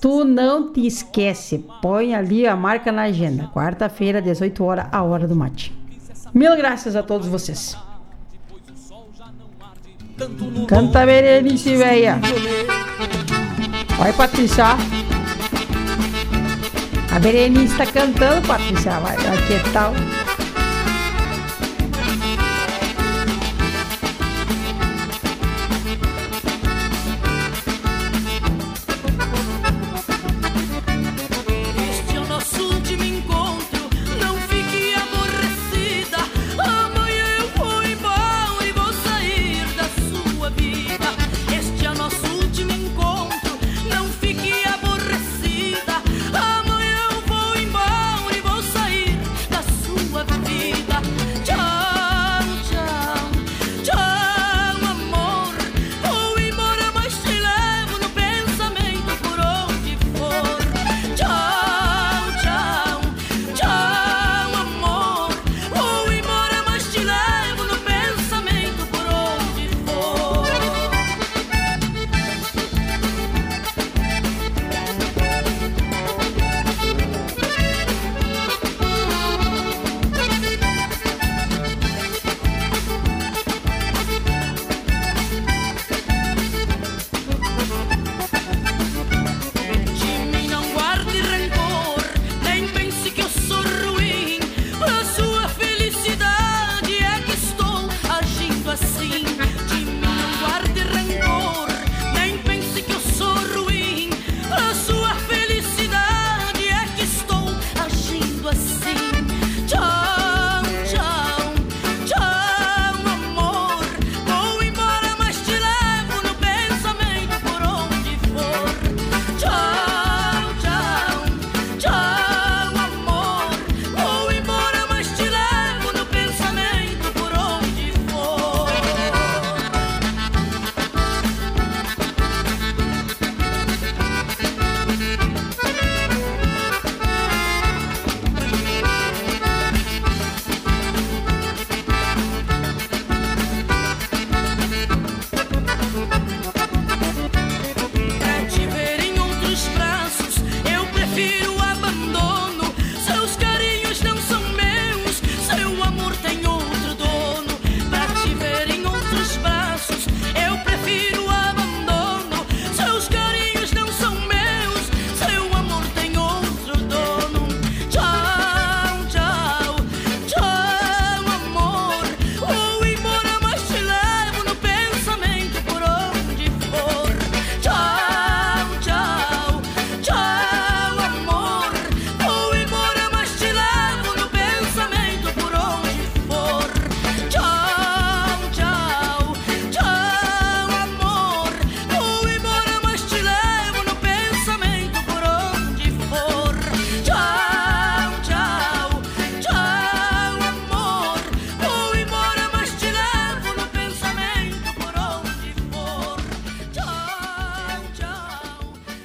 [0.00, 3.50] tu não te esquece, põe ali a marca na agenda.
[3.54, 5.76] Quarta-feira, 18 horas, A Hora do Mate.
[6.32, 7.76] Mil graças a todos vocês.
[10.66, 12.18] Canta Berenice, véia.
[13.98, 14.76] Vai, Patrícia.
[17.14, 18.98] A Berenice tá cantando, Patrícia.
[19.00, 19.92] Vai, que tal?